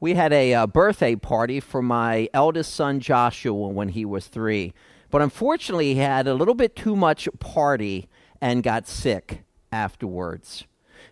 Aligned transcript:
We 0.00 0.14
had 0.14 0.32
a 0.32 0.54
uh, 0.54 0.66
birthday 0.66 1.16
party 1.16 1.60
for 1.60 1.80
my 1.80 2.28
eldest 2.34 2.74
son 2.74 3.00
Joshua 3.00 3.68
when 3.68 3.90
he 3.90 4.04
was 4.04 4.26
three. 4.26 4.74
But 5.10 5.22
unfortunately, 5.22 5.94
he 5.94 6.00
had 6.00 6.26
a 6.26 6.34
little 6.34 6.54
bit 6.54 6.74
too 6.74 6.96
much 6.96 7.28
party 7.38 8.08
and 8.40 8.62
got 8.62 8.88
sick 8.88 9.44
afterwards. 9.70 10.64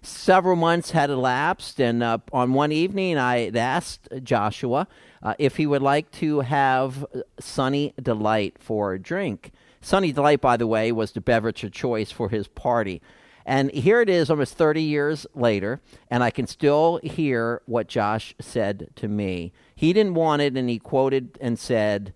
Several 0.02 0.56
months 0.56 0.90
had 0.90 1.10
elapsed, 1.10 1.80
and 1.80 2.02
uh, 2.02 2.18
on 2.32 2.52
one 2.54 2.72
evening, 2.72 3.18
I 3.18 3.48
asked 3.56 4.08
Joshua 4.22 4.88
uh, 5.22 5.34
if 5.38 5.56
he 5.56 5.66
would 5.66 5.82
like 5.82 6.10
to 6.12 6.40
have 6.40 7.06
Sunny 7.38 7.94
Delight 8.02 8.56
for 8.58 8.94
a 8.94 8.98
drink. 8.98 9.52
Sunny 9.80 10.10
Delight, 10.12 10.40
by 10.40 10.56
the 10.56 10.66
way, 10.66 10.90
was 10.90 11.12
the 11.12 11.20
beverage 11.20 11.62
of 11.62 11.70
choice 11.72 12.10
for 12.10 12.28
his 12.28 12.48
party. 12.48 13.00
And 13.44 13.70
here 13.72 14.00
it 14.00 14.08
is 14.08 14.30
almost 14.30 14.54
30 14.54 14.82
years 14.82 15.26
later, 15.34 15.80
and 16.10 16.22
I 16.22 16.30
can 16.30 16.46
still 16.46 17.00
hear 17.02 17.62
what 17.66 17.88
Josh 17.88 18.34
said 18.40 18.90
to 18.96 19.08
me. 19.08 19.52
He 19.74 19.92
didn't 19.92 20.14
want 20.14 20.42
it, 20.42 20.56
and 20.56 20.68
he 20.68 20.78
quoted 20.78 21.38
and 21.40 21.58
said, 21.58 22.14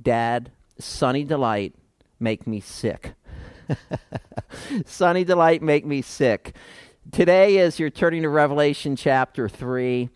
Dad, 0.00 0.50
Sunny 0.78 1.24
Delight 1.24 1.74
make 2.18 2.46
me 2.46 2.60
sick. 2.60 3.14
Sunny 4.86 5.24
Delight 5.24 5.62
make 5.62 5.86
me 5.86 6.02
sick. 6.02 6.54
Today, 7.12 7.58
as 7.58 7.78
you're 7.78 7.90
turning 7.90 8.22
to 8.22 8.28
Revelation 8.28 8.96
chapter 8.96 9.48
3, 9.48 10.08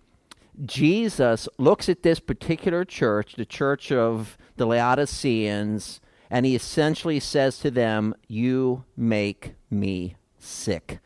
Jesus 0.65 1.49
looks 1.59 1.89
at 1.89 2.03
this 2.03 2.19
particular 2.19 2.85
church, 2.85 3.37
the 3.37 3.47
church 3.47 3.93
of 3.93 4.37
the 4.57 4.67
Laodiceans, 4.67 6.01
and 6.31 6.45
he 6.45 6.55
essentially 6.57 7.21
says 7.21 7.59
to 7.59 7.71
them, 7.71 8.15
You 8.27 8.85
make 8.97 9.55
me 9.71 10.17
sick. 10.39 11.01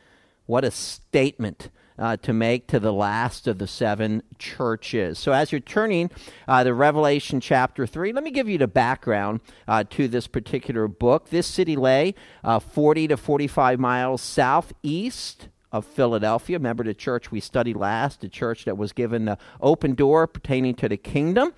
What 0.47 0.65
a 0.65 0.71
statement 0.71 1.71
uh, 1.99 2.17
to 2.19 2.33
make 2.33 2.67
to 2.69 2.81
the 2.81 2.93
last 2.93 3.47
of 3.47 3.59
the 3.59 3.67
seven 3.67 4.23
churches. 4.39 5.19
So, 5.19 5.33
as 5.33 5.53
you're 5.53 5.61
turning 5.61 6.11
uh, 6.49 6.65
to 6.65 6.75
Revelation 6.75 7.41
chapter 7.41 7.87
3, 7.87 8.13
let 8.13 8.25
me 8.25 8.31
give 8.31 8.49
you 8.49 8.59
the 8.59 8.67
background 8.67 9.41
uh, 9.69 9.85
to 9.91 10.09
this 10.09 10.27
particular 10.27 10.89
book. 10.89 11.29
This 11.29 11.47
city 11.47 11.77
lay 11.77 12.15
uh, 12.43 12.59
40 12.59 13.09
to 13.09 13.17
45 13.17 13.79
miles 13.79 14.23
southeast 14.23 15.49
of 15.71 15.87
Philadelphia. 15.87 16.59
Remember 16.59 16.85
the 16.85 16.95
church 16.95 17.31
we 17.31 17.41
studied 17.41 17.77
last, 17.77 18.21
the 18.21 18.29
church 18.29 18.65
that 18.65 18.77
was 18.77 18.93
given 18.93 19.25
the 19.25 19.39
open 19.61 19.95
door 19.95 20.27
pertaining 20.27 20.75
to 20.77 20.89
the 20.89 20.97
kingdom. 20.97 21.55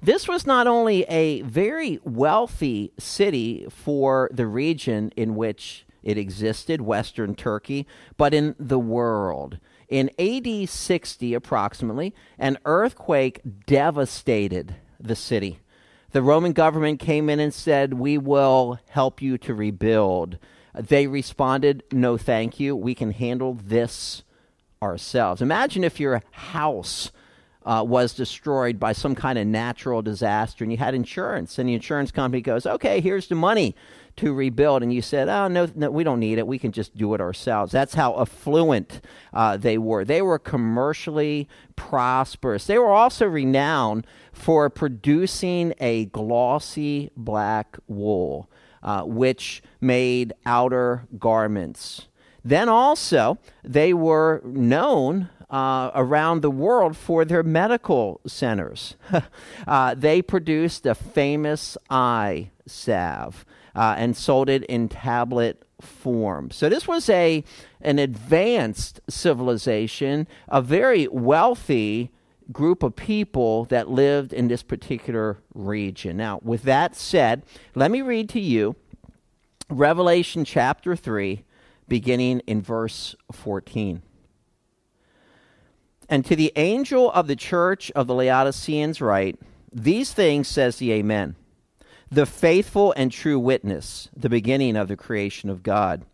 This 0.00 0.28
was 0.28 0.46
not 0.46 0.66
only 0.66 1.02
a 1.04 1.40
very 1.42 1.98
wealthy 2.04 2.92
city 2.98 3.66
for 3.70 4.28
the 4.32 4.46
region 4.46 5.12
in 5.16 5.34
which 5.34 5.86
it 6.04 6.18
existed, 6.18 6.80
Western 6.80 7.34
Turkey, 7.34 7.86
but 8.16 8.32
in 8.32 8.54
the 8.58 8.78
world. 8.78 9.58
In 9.88 10.10
AD 10.18 10.68
60, 10.68 11.34
approximately, 11.34 12.14
an 12.38 12.58
earthquake 12.64 13.40
devastated 13.66 14.76
the 15.00 15.16
city. 15.16 15.58
The 16.12 16.22
Roman 16.22 16.52
government 16.52 17.00
came 17.00 17.28
in 17.28 17.40
and 17.40 17.52
said, 17.52 17.94
We 17.94 18.18
will 18.18 18.78
help 18.90 19.20
you 19.20 19.36
to 19.38 19.54
rebuild. 19.54 20.38
They 20.74 21.06
responded, 21.06 21.82
No, 21.92 22.16
thank 22.16 22.60
you. 22.60 22.76
We 22.76 22.94
can 22.94 23.10
handle 23.10 23.54
this 23.54 24.22
ourselves. 24.82 25.42
Imagine 25.42 25.82
if 25.82 25.98
your 25.98 26.22
house 26.30 27.10
uh, 27.64 27.84
was 27.86 28.14
destroyed 28.14 28.78
by 28.78 28.92
some 28.92 29.14
kind 29.14 29.38
of 29.38 29.46
natural 29.46 30.02
disaster 30.02 30.64
and 30.64 30.72
you 30.72 30.78
had 30.78 30.94
insurance, 30.94 31.58
and 31.58 31.68
the 31.68 31.74
insurance 31.74 32.10
company 32.10 32.40
goes, 32.40 32.66
Okay, 32.66 33.00
here's 33.00 33.28
the 33.28 33.34
money 33.34 33.74
to 34.16 34.32
rebuild, 34.32 34.82
and 34.82 34.92
you 34.92 35.02
said, 35.02 35.28
"Oh 35.28 35.48
no, 35.48 35.68
no, 35.74 35.90
we 35.90 36.04
don't 36.04 36.20
need 36.20 36.38
it. 36.38 36.46
We 36.46 36.58
can 36.58 36.72
just 36.72 36.96
do 36.96 37.14
it 37.14 37.20
ourselves." 37.20 37.72
That's 37.72 37.94
how 37.94 38.18
affluent 38.20 39.00
uh, 39.32 39.56
they 39.56 39.76
were. 39.76 40.04
They 40.04 40.22
were 40.22 40.38
commercially 40.38 41.48
prosperous. 41.76 42.66
They 42.66 42.78
were 42.78 42.92
also 42.92 43.26
renowned 43.26 44.06
for 44.32 44.70
producing 44.70 45.74
a 45.80 46.06
glossy 46.06 47.10
black 47.16 47.76
wool, 47.88 48.48
uh, 48.82 49.02
which 49.02 49.62
made 49.80 50.32
outer 50.46 51.06
garments. 51.18 52.06
Then 52.44 52.68
also, 52.68 53.38
they 53.64 53.94
were 53.94 54.42
known 54.44 55.30
uh, 55.54 55.92
around 55.94 56.42
the 56.42 56.50
world 56.50 56.96
for 56.96 57.24
their 57.24 57.44
medical 57.44 58.20
centers. 58.26 58.96
uh, 59.68 59.94
they 59.94 60.20
produced 60.20 60.84
a 60.84 60.96
famous 60.96 61.78
eye 61.88 62.50
salve 62.66 63.44
uh, 63.76 63.94
and 63.96 64.16
sold 64.16 64.48
it 64.48 64.64
in 64.64 64.88
tablet 64.88 65.62
form. 65.80 66.50
So 66.50 66.68
this 66.68 66.88
was 66.88 67.08
a 67.08 67.44
an 67.80 68.00
advanced 68.00 69.00
civilization, 69.08 70.26
a 70.48 70.60
very 70.60 71.06
wealthy 71.06 72.10
group 72.50 72.82
of 72.82 72.96
people 72.96 73.66
that 73.66 73.88
lived 73.88 74.32
in 74.32 74.48
this 74.48 74.64
particular 74.64 75.38
region. 75.54 76.16
Now, 76.16 76.40
with 76.42 76.64
that 76.64 76.96
said, 76.96 77.44
let 77.76 77.92
me 77.92 78.02
read 78.02 78.28
to 78.30 78.40
you 78.40 78.74
Revelation 79.70 80.44
chapter 80.44 80.96
3 80.96 81.44
beginning 81.86 82.40
in 82.40 82.60
verse 82.60 83.14
14. 83.30 84.02
And 86.14 86.24
to 86.26 86.36
the 86.36 86.52
angel 86.54 87.10
of 87.10 87.26
the 87.26 87.34
church 87.34 87.90
of 87.96 88.06
the 88.06 88.14
Laodiceans 88.14 89.00
write, 89.00 89.36
These 89.72 90.12
things 90.12 90.46
says 90.46 90.76
the 90.76 90.92
Amen 90.92 91.34
the 92.08 92.24
faithful 92.24 92.94
and 92.96 93.10
true 93.10 93.40
witness, 93.40 94.08
the 94.16 94.28
beginning 94.28 94.76
of 94.76 94.86
the 94.86 94.96
creation 94.96 95.50
of 95.50 95.64
God. 95.64 96.04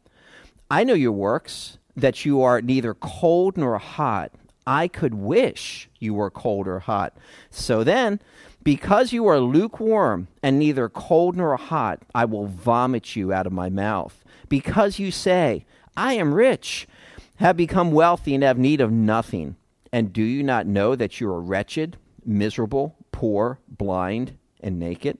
I 0.71 0.85
know 0.85 0.95
your 0.95 1.13
works, 1.13 1.77
that 1.95 2.25
you 2.25 2.41
are 2.41 2.63
neither 2.63 2.95
cold 2.95 3.59
nor 3.59 3.77
hot. 3.77 4.33
I 4.67 4.89
could 4.89 5.13
wish 5.13 5.91
you 5.99 6.15
were 6.15 6.31
cold 6.31 6.67
or 6.67 6.79
hot. 6.79 7.15
So 7.51 7.85
then, 7.85 8.21
because 8.63 9.13
you 9.13 9.27
are 9.27 9.39
lukewarm 9.39 10.29
and 10.43 10.59
neither 10.59 10.89
cold 10.89 11.37
nor 11.37 11.55
hot, 11.59 12.01
I 12.15 12.25
will 12.25 12.47
vomit 12.47 13.17
you 13.17 13.35
out 13.35 13.47
of 13.47 13.53
my 13.53 13.69
mouth. 13.69 14.25
Because 14.49 14.99
you 14.99 15.11
say, 15.11 15.67
I 15.95 16.15
am 16.15 16.33
rich, 16.33 16.89
have 17.37 17.59
become 17.59 17.93
wealthy, 17.93 18.35
and 18.35 18.43
have 18.43 18.57
need 18.57 18.81
of 18.81 18.91
nothing. 18.91 19.57
And 19.93 20.13
do 20.13 20.23
you 20.23 20.43
not 20.43 20.67
know 20.67 20.95
that 20.95 21.21
you 21.21 21.29
are 21.29 21.41
wretched, 21.41 21.97
miserable, 22.25 22.97
poor, 23.13 23.59
blind, 23.69 24.37
and 24.61 24.79
naked? 24.79 25.19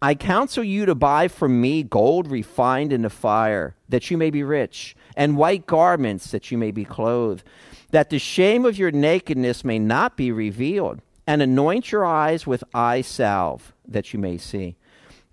I 0.00 0.14
counsel 0.14 0.62
you 0.62 0.86
to 0.86 0.94
buy 0.94 1.26
from 1.26 1.60
me 1.60 1.82
gold 1.82 2.30
refined 2.30 2.92
in 2.92 3.02
the 3.02 3.10
fire, 3.10 3.74
that 3.88 4.10
you 4.10 4.16
may 4.16 4.30
be 4.30 4.44
rich, 4.44 4.96
and 5.16 5.36
white 5.36 5.66
garments, 5.66 6.30
that 6.30 6.52
you 6.52 6.58
may 6.58 6.70
be 6.70 6.84
clothed, 6.84 7.42
that 7.90 8.08
the 8.10 8.18
shame 8.18 8.64
of 8.64 8.78
your 8.78 8.92
nakedness 8.92 9.64
may 9.64 9.78
not 9.78 10.16
be 10.16 10.30
revealed, 10.30 11.00
and 11.26 11.42
anoint 11.42 11.90
your 11.90 12.06
eyes 12.06 12.46
with 12.46 12.62
eye 12.72 13.00
salve, 13.00 13.74
that 13.86 14.12
you 14.12 14.20
may 14.20 14.38
see. 14.38 14.76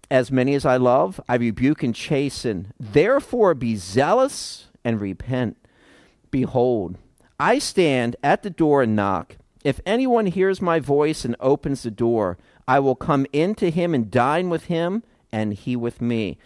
As 0.09 0.31
many 0.31 0.55
as 0.55 0.65
I 0.65 0.77
love, 0.77 1.21
I 1.29 1.35
rebuke 1.35 1.83
and 1.83 1.93
chasten. 1.93 2.73
Therefore 2.79 3.53
be 3.53 3.75
zealous 3.75 4.67
and 4.83 4.99
repent. 4.99 5.57
Behold, 6.31 6.97
I 7.39 7.59
stand 7.59 8.15
at 8.23 8.43
the 8.43 8.49
door 8.49 8.83
and 8.83 8.95
knock. 8.95 9.37
If 9.63 9.81
anyone 9.85 10.27
hears 10.27 10.61
my 10.61 10.79
voice 10.79 11.25
and 11.25 11.35
opens 11.39 11.83
the 11.83 11.91
door, 11.91 12.37
I 12.67 12.79
will 12.79 12.95
come 12.95 13.25
into 13.33 13.69
him 13.69 13.93
and 13.93 14.09
dine 14.09 14.49
with 14.49 14.65
him, 14.65 15.03
and 15.31 15.53
he 15.53 15.75
with 15.75 16.01
me. 16.01 16.37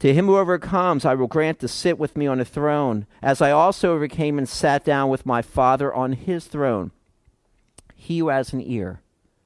To 0.00 0.12
him 0.12 0.26
who 0.26 0.36
overcomes, 0.36 1.04
I 1.04 1.14
will 1.14 1.26
grant 1.26 1.60
to 1.60 1.68
sit 1.68 1.98
with 1.98 2.16
me 2.16 2.26
on 2.26 2.40
a 2.40 2.44
throne, 2.44 3.06
as 3.22 3.40
I 3.40 3.50
also 3.50 3.94
overcame 3.94 4.36
and 4.36 4.48
sat 4.48 4.84
down 4.84 5.08
with 5.08 5.24
my 5.24 5.40
Father 5.40 5.94
on 5.94 6.12
his 6.12 6.46
throne. 6.46 6.90
He 7.94 8.18
who 8.18 8.28
has 8.28 8.52
an 8.52 8.60
ear, 8.60 9.00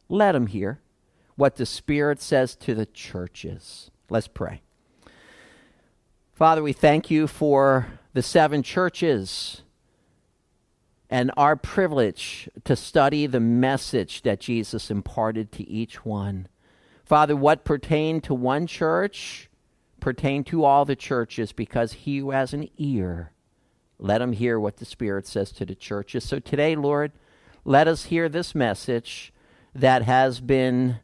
let 0.09 0.35
him 0.35 0.49
hear 0.49 0.81
what 1.37 1.57
the 1.57 1.67
Spirit 1.67 2.21
says 2.21 2.57
to 2.57 2.75
the 2.75 2.87
churches. 2.87 3.91
Let's 4.09 4.29
pray. 4.29 4.63
Father, 6.33 6.63
we 6.63 6.73
thank 6.73 7.11
you 7.11 7.27
for 7.27 7.87
the 8.13 8.23
seven 8.23 8.63
churches 8.63 9.63
and 11.11 11.33
our 11.37 11.57
privilege 11.57 12.49
to 12.65 12.77
study 12.77 13.27
the 13.27 13.41
message 13.41 14.23
that 14.23 14.39
Jesus 14.39 14.91
imparted 14.91 15.51
to 15.53 15.69
each 15.69 16.05
one. 16.05 16.47
Father, 17.05 17.35
what 17.35 17.65
pertained 17.65 18.23
to 18.25 18.35
one 18.35 18.69
church 18.69 19.51
pertained 19.99 20.47
to 20.47 20.65
all 20.65 20.85
the 20.85 20.97
churches 20.97 21.53
because 21.53 21.93
he 21.93 22.19
who 22.19 22.31
has 22.31 22.55
an 22.55 22.69
ear, 22.79 23.33
let 23.99 24.23
him 24.23 24.33
hear 24.33 24.59
what 24.59 24.77
the 24.77 24.85
Spirit 24.85 25.27
says 25.27 25.51
to 25.53 25.67
the 25.67 25.75
churches. 25.75 26.25
So 26.25 26.39
today, 26.39 26.77
Lord, 26.77 27.11
let 27.65 27.89
us 27.89 28.05
hear 28.05 28.29
this 28.29 28.55
message 28.55 29.33
that 29.75 30.03
has 30.03 30.41
been 30.41 31.01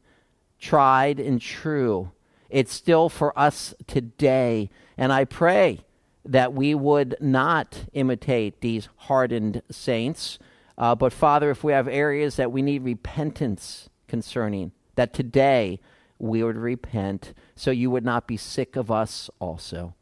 tried 0.58 1.19
and 1.19 1.40
true. 1.40 2.12
It's 2.48 2.72
still 2.72 3.08
for 3.08 3.36
us 3.38 3.75
today. 3.86 4.70
And 4.96 5.12
I 5.12 5.25
pray 5.25 5.85
that 6.26 6.52
we 6.52 6.75
would 6.75 7.17
not 7.20 7.84
imitate 7.93 8.61
these 8.61 8.88
hardened 8.96 9.62
saints. 9.70 10.38
Uh, 10.76 10.94
but 10.94 11.12
Father, 11.12 11.50
if 11.50 11.64
we 11.64 11.73
have 11.73 11.88
areas 11.88 12.37
that 12.37 12.52
we 12.52 12.62
need 12.62 12.82
repentance 12.82 13.88
concerning, 14.08 14.73
that 14.96 15.12
today 15.14 15.81
we 16.19 16.43
would 16.43 16.56
repent 16.56 17.32
so 17.55 17.70
you 17.70 17.90
would 17.90 18.05
not 18.05 18.26
be 18.26 18.37
sick 18.37 18.76
of 18.76 18.90
us 18.90 19.31
also. 19.38 19.94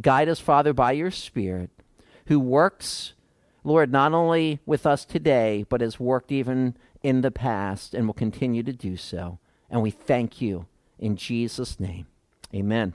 Guide 0.00 0.28
us, 0.28 0.40
Father, 0.40 0.72
by 0.72 0.92
your 0.92 1.10
Spirit, 1.10 1.70
who 2.26 2.38
works 2.38 3.14
Lord, 3.64 3.92
not 3.92 4.12
only 4.12 4.60
with 4.64 4.86
us 4.86 5.04
today, 5.04 5.64
but 5.68 5.80
has 5.80 6.00
worked 6.00 6.32
even 6.32 6.76
in 7.02 7.20
the 7.20 7.30
past 7.30 7.94
and 7.94 8.06
will 8.06 8.14
continue 8.14 8.62
to 8.62 8.72
do 8.72 8.96
so. 8.96 9.38
And 9.70 9.82
we 9.82 9.90
thank 9.90 10.40
you 10.40 10.66
in 10.98 11.16
Jesus' 11.16 11.78
name. 11.78 12.06
Amen. 12.54 12.94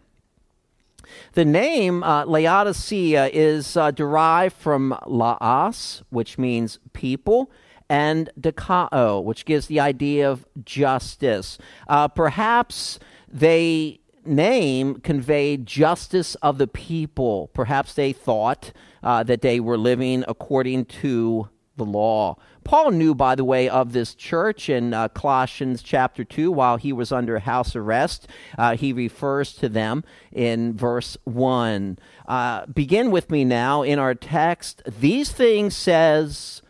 The 1.33 1.45
name 1.45 2.03
uh, 2.03 2.25
Laodicea 2.25 3.29
is 3.33 3.77
uh, 3.77 3.91
derived 3.91 4.55
from 4.55 4.97
laos, 5.05 6.03
which 6.09 6.37
means 6.37 6.79
people, 6.93 7.51
and 7.89 8.29
dikao, 8.39 9.23
which 9.23 9.45
gives 9.45 9.67
the 9.67 9.79
idea 9.79 10.29
of 10.29 10.45
justice. 10.63 11.57
Uh, 11.87 12.07
perhaps 12.07 12.99
they 13.27 13.99
name 14.25 14.95
conveyed 15.01 15.65
justice 15.65 16.35
of 16.35 16.57
the 16.57 16.67
people. 16.67 17.49
Perhaps 17.53 17.93
they 17.93 18.11
thought 18.11 18.71
uh, 19.03 19.23
that 19.23 19.41
they 19.41 19.59
were 19.59 19.77
living 19.77 20.23
according 20.27 20.85
to 20.85 21.49
the 21.77 21.85
law. 21.85 22.37
Paul 22.65 22.91
knew, 22.91 23.13
by 23.13 23.35
the 23.35 23.45
way, 23.45 23.69
of 23.69 23.93
this 23.93 24.15
church 24.15 24.69
in 24.69 24.91
uh, 24.91 25.07
Colossians 25.09 25.83
chapter 25.83 26.23
2 26.23 26.51
while 26.51 26.77
he 26.77 26.91
was 26.91 27.11
under 27.11 27.37
house 27.37 27.75
arrest. 27.75 28.27
Uh, 28.57 28.75
he 28.75 28.91
refers 28.91 29.53
to 29.53 29.69
them 29.69 30.03
in 30.31 30.75
verse 30.75 31.15
1. 31.25 31.99
Uh, 32.27 32.65
begin 32.65 33.11
with 33.11 33.29
me 33.29 33.45
now 33.45 33.83
in 33.83 33.99
our 33.99 34.15
text. 34.15 34.81
These 34.99 35.31
things 35.31 35.75
says 35.75 36.63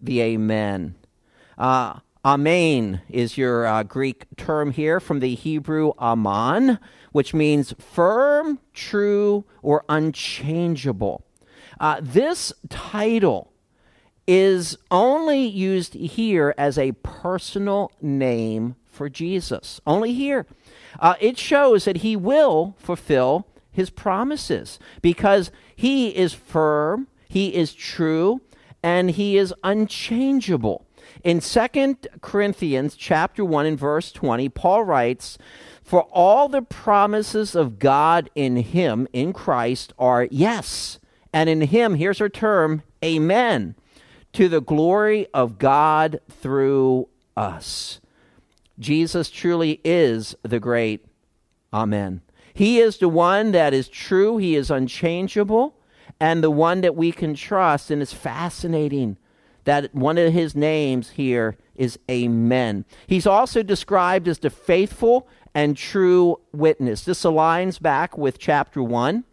the 0.00 0.22
Amen. 0.22 0.94
Uh, 1.58 2.00
amen 2.24 3.02
is 3.10 3.36
your 3.36 3.66
uh, 3.66 3.82
Greek 3.82 4.24
term 4.38 4.70
here 4.70 5.00
from 5.00 5.20
the 5.20 5.34
Hebrew 5.34 5.92
aman, 5.98 6.78
which 7.12 7.34
means 7.34 7.74
firm, 7.78 8.58
true, 8.72 9.44
or 9.60 9.84
unchangeable. 9.90 11.26
Uh, 11.78 12.00
this 12.00 12.54
title 12.70 13.51
is 14.26 14.78
only 14.90 15.44
used 15.44 15.94
here 15.94 16.54
as 16.56 16.78
a 16.78 16.92
personal 16.92 17.90
name 18.00 18.76
for 18.90 19.08
Jesus. 19.08 19.80
Only 19.86 20.14
here. 20.14 20.46
Uh, 21.00 21.14
it 21.20 21.38
shows 21.38 21.84
that 21.84 21.98
he 21.98 22.14
will 22.14 22.76
fulfill 22.78 23.46
his 23.70 23.90
promises 23.90 24.78
because 25.00 25.50
he 25.74 26.08
is 26.14 26.34
firm, 26.34 27.08
he 27.28 27.54
is 27.54 27.72
true, 27.72 28.40
and 28.82 29.12
he 29.12 29.36
is 29.36 29.54
unchangeable. 29.64 30.86
In 31.24 31.40
2 31.40 31.96
Corinthians 32.20 32.94
chapter 32.94 33.44
1 33.44 33.66
and 33.66 33.78
verse 33.78 34.12
20, 34.12 34.48
Paul 34.50 34.84
writes, 34.84 35.38
"For 35.82 36.02
all 36.12 36.48
the 36.48 36.62
promises 36.62 37.54
of 37.54 37.78
God 37.78 38.28
in 38.34 38.56
him 38.56 39.08
in 39.12 39.32
Christ 39.32 39.92
are 39.98 40.28
yes, 40.30 40.98
and 41.32 41.48
in 41.48 41.62
him 41.62 41.94
here's 41.94 42.20
our 42.20 42.28
term, 42.28 42.82
amen." 43.04 43.74
To 44.34 44.48
the 44.48 44.60
glory 44.60 45.26
of 45.34 45.58
God 45.58 46.20
through 46.28 47.08
us. 47.36 48.00
Jesus 48.78 49.30
truly 49.30 49.80
is 49.84 50.34
the 50.42 50.60
great 50.60 51.04
Amen. 51.72 52.20
He 52.52 52.80
is 52.80 52.98
the 52.98 53.08
one 53.08 53.52
that 53.52 53.72
is 53.72 53.88
true, 53.88 54.36
He 54.36 54.56
is 54.56 54.70
unchangeable, 54.70 55.74
and 56.20 56.42
the 56.42 56.50
one 56.50 56.82
that 56.82 56.94
we 56.94 57.10
can 57.12 57.34
trust. 57.34 57.90
And 57.90 58.02
it's 58.02 58.12
fascinating 58.12 59.16
that 59.64 59.94
one 59.94 60.18
of 60.18 60.32
His 60.32 60.54
names 60.54 61.10
here 61.10 61.56
is 61.74 61.98
Amen. 62.10 62.84
He's 63.06 63.26
also 63.26 63.62
described 63.62 64.28
as 64.28 64.38
the 64.38 64.50
faithful 64.50 65.28
and 65.54 65.76
true 65.76 66.40
witness. 66.52 67.04
This 67.04 67.22
aligns 67.22 67.80
back 67.80 68.18
with 68.18 68.38
chapter 68.38 68.82
1 68.82 69.24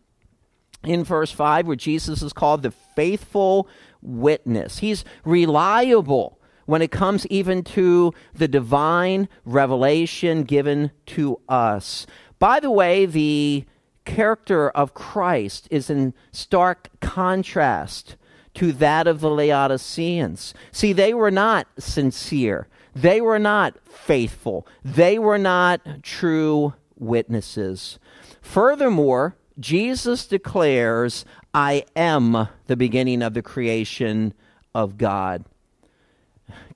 in 0.84 1.04
verse 1.04 1.32
5, 1.32 1.68
where 1.68 1.76
Jesus 1.76 2.22
is 2.22 2.34
called 2.34 2.64
the 2.64 2.72
faithful 2.72 3.68
witness. 4.02 4.80
He's 4.80 5.04
reliable 5.26 6.40
when 6.66 6.82
it 6.82 6.92
comes 6.92 7.26
even 7.28 7.64
to 7.64 8.14
the 8.34 8.48
divine 8.48 9.28
revelation 9.44 10.44
given 10.44 10.92
to 11.08 11.40
us. 11.50 12.06
By 12.38 12.60
the 12.60 12.72
way, 12.72 13.06
the 13.06 13.66
character 14.06 14.70
of 14.70 14.94
Christ 14.94 15.68
is 15.72 15.90
in 15.90 16.14
stark 16.32 16.90
contrast 17.02 18.16
to 18.56 18.72
that 18.74 19.08
of 19.08 19.20
the 19.20 19.30
Laodiceans. 19.30 20.54
See, 20.72 20.94
they 20.94 21.14
were 21.14 21.32
not 21.32 21.68
sincere, 21.78 22.68
they 22.96 23.22
were 23.22 23.40
not 23.40 23.78
faithful, 23.84 24.68
they 24.84 25.20
were 25.20 25.38
not 25.38 25.82
true 26.04 26.74
witnesses. 26.98 28.00
Furthermore, 28.42 29.38
Jesus 29.60 30.26
declares, 30.26 31.26
I 31.54 31.84
am 31.96 32.48
the 32.68 32.76
beginning 32.76 33.22
of 33.22 33.34
the 33.34 33.42
creation 33.42 34.34
of 34.76 34.98
God. 34.98 35.46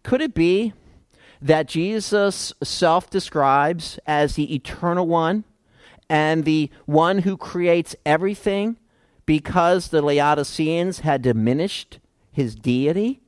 Could 0.03 0.21
it 0.21 0.33
be 0.33 0.73
that 1.41 1.67
Jesus 1.67 2.53
self 2.63 3.09
describes 3.09 3.99
as 4.07 4.35
the 4.35 4.53
eternal 4.53 5.07
one 5.07 5.43
and 6.09 6.45
the 6.45 6.69
one 6.85 7.19
who 7.19 7.37
creates 7.37 7.95
everything 8.05 8.77
because 9.25 9.89
the 9.89 10.01
Laodiceans 10.01 10.99
had 10.99 11.21
diminished 11.21 11.99
his 12.31 12.55
deity? 12.55 13.21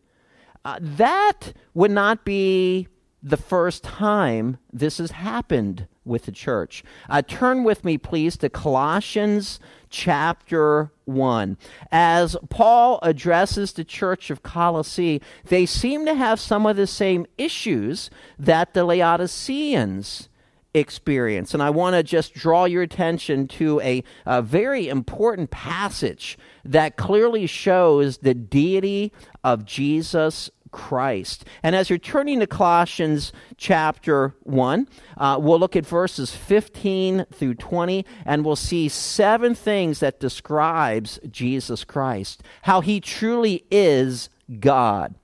Uh, 0.64 0.80
that 0.82 1.54
would 1.74 1.92
not 1.92 2.26
be 2.26 2.88
the 3.22 3.38
first 3.38 3.84
time 3.84 4.58
this 4.74 4.98
has 4.98 5.12
happened 5.12 5.88
with 6.04 6.26
the 6.26 6.32
church. 6.32 6.84
Uh, 7.10 7.22
turn 7.22 7.64
with 7.64 7.84
me, 7.84 7.98
please, 7.98 8.38
to 8.38 8.50
Colossians 8.50 9.60
chapter 9.90 10.92
1. 11.06 11.58
As 11.92 12.36
Paul 12.50 13.00
addresses 13.02 13.74
the 13.74 13.84
church 13.84 14.30
of 14.30 14.44
Colossae, 14.44 15.22
they 15.46 15.66
seem 15.66 16.06
to 16.06 16.16
have 16.16 16.40
some 16.40 16.66
of 16.66 16.76
the 16.76 16.88
same 16.88 17.26
issues 17.38 18.10
that 18.38 18.74
the 18.74 18.84
Laodiceans 18.84 20.30
experience. 20.76 21.54
And 21.54 21.64
I 21.64 21.70
want 21.70 21.96
to 21.96 22.04
just 22.04 22.34
draw 22.34 22.66
your 22.66 22.84
attention 22.84 23.48
to 23.48 23.80
a, 23.80 24.04
a, 24.26 24.42
very 24.42 24.90
important 24.90 25.50
passage 25.50 26.38
that 26.66 26.98
clearly 26.98 27.48
shows 27.48 28.18
the 28.18 28.34
deity 28.34 29.14
of 29.44 29.66
Jesus 29.66 30.50
Christ. 30.76 31.46
And 31.64 31.74
as 31.74 31.90
you're 31.90 31.98
turning 31.98 32.42
to 32.42 32.48
Colossians 32.48 33.32
chapter 33.56 34.36
1, 34.44 34.90
uh, 35.18 35.38
we'll 35.42 35.58
look 35.58 35.78
at 35.78 35.86
verses 35.86 36.36
15 36.36 37.28
through 37.34 37.54
20, 37.56 38.06
and 38.26 38.44
we'll 38.44 38.58
see 38.58 38.90
seven 38.90 39.56
things 39.56 40.02
that 40.02 40.20
describes 40.20 41.18
Jesus 41.32 41.86
Christ, 41.86 42.44
how 42.64 42.82
he 42.82 43.00
truly 43.00 43.64
is 43.72 44.28
God. 44.60 45.16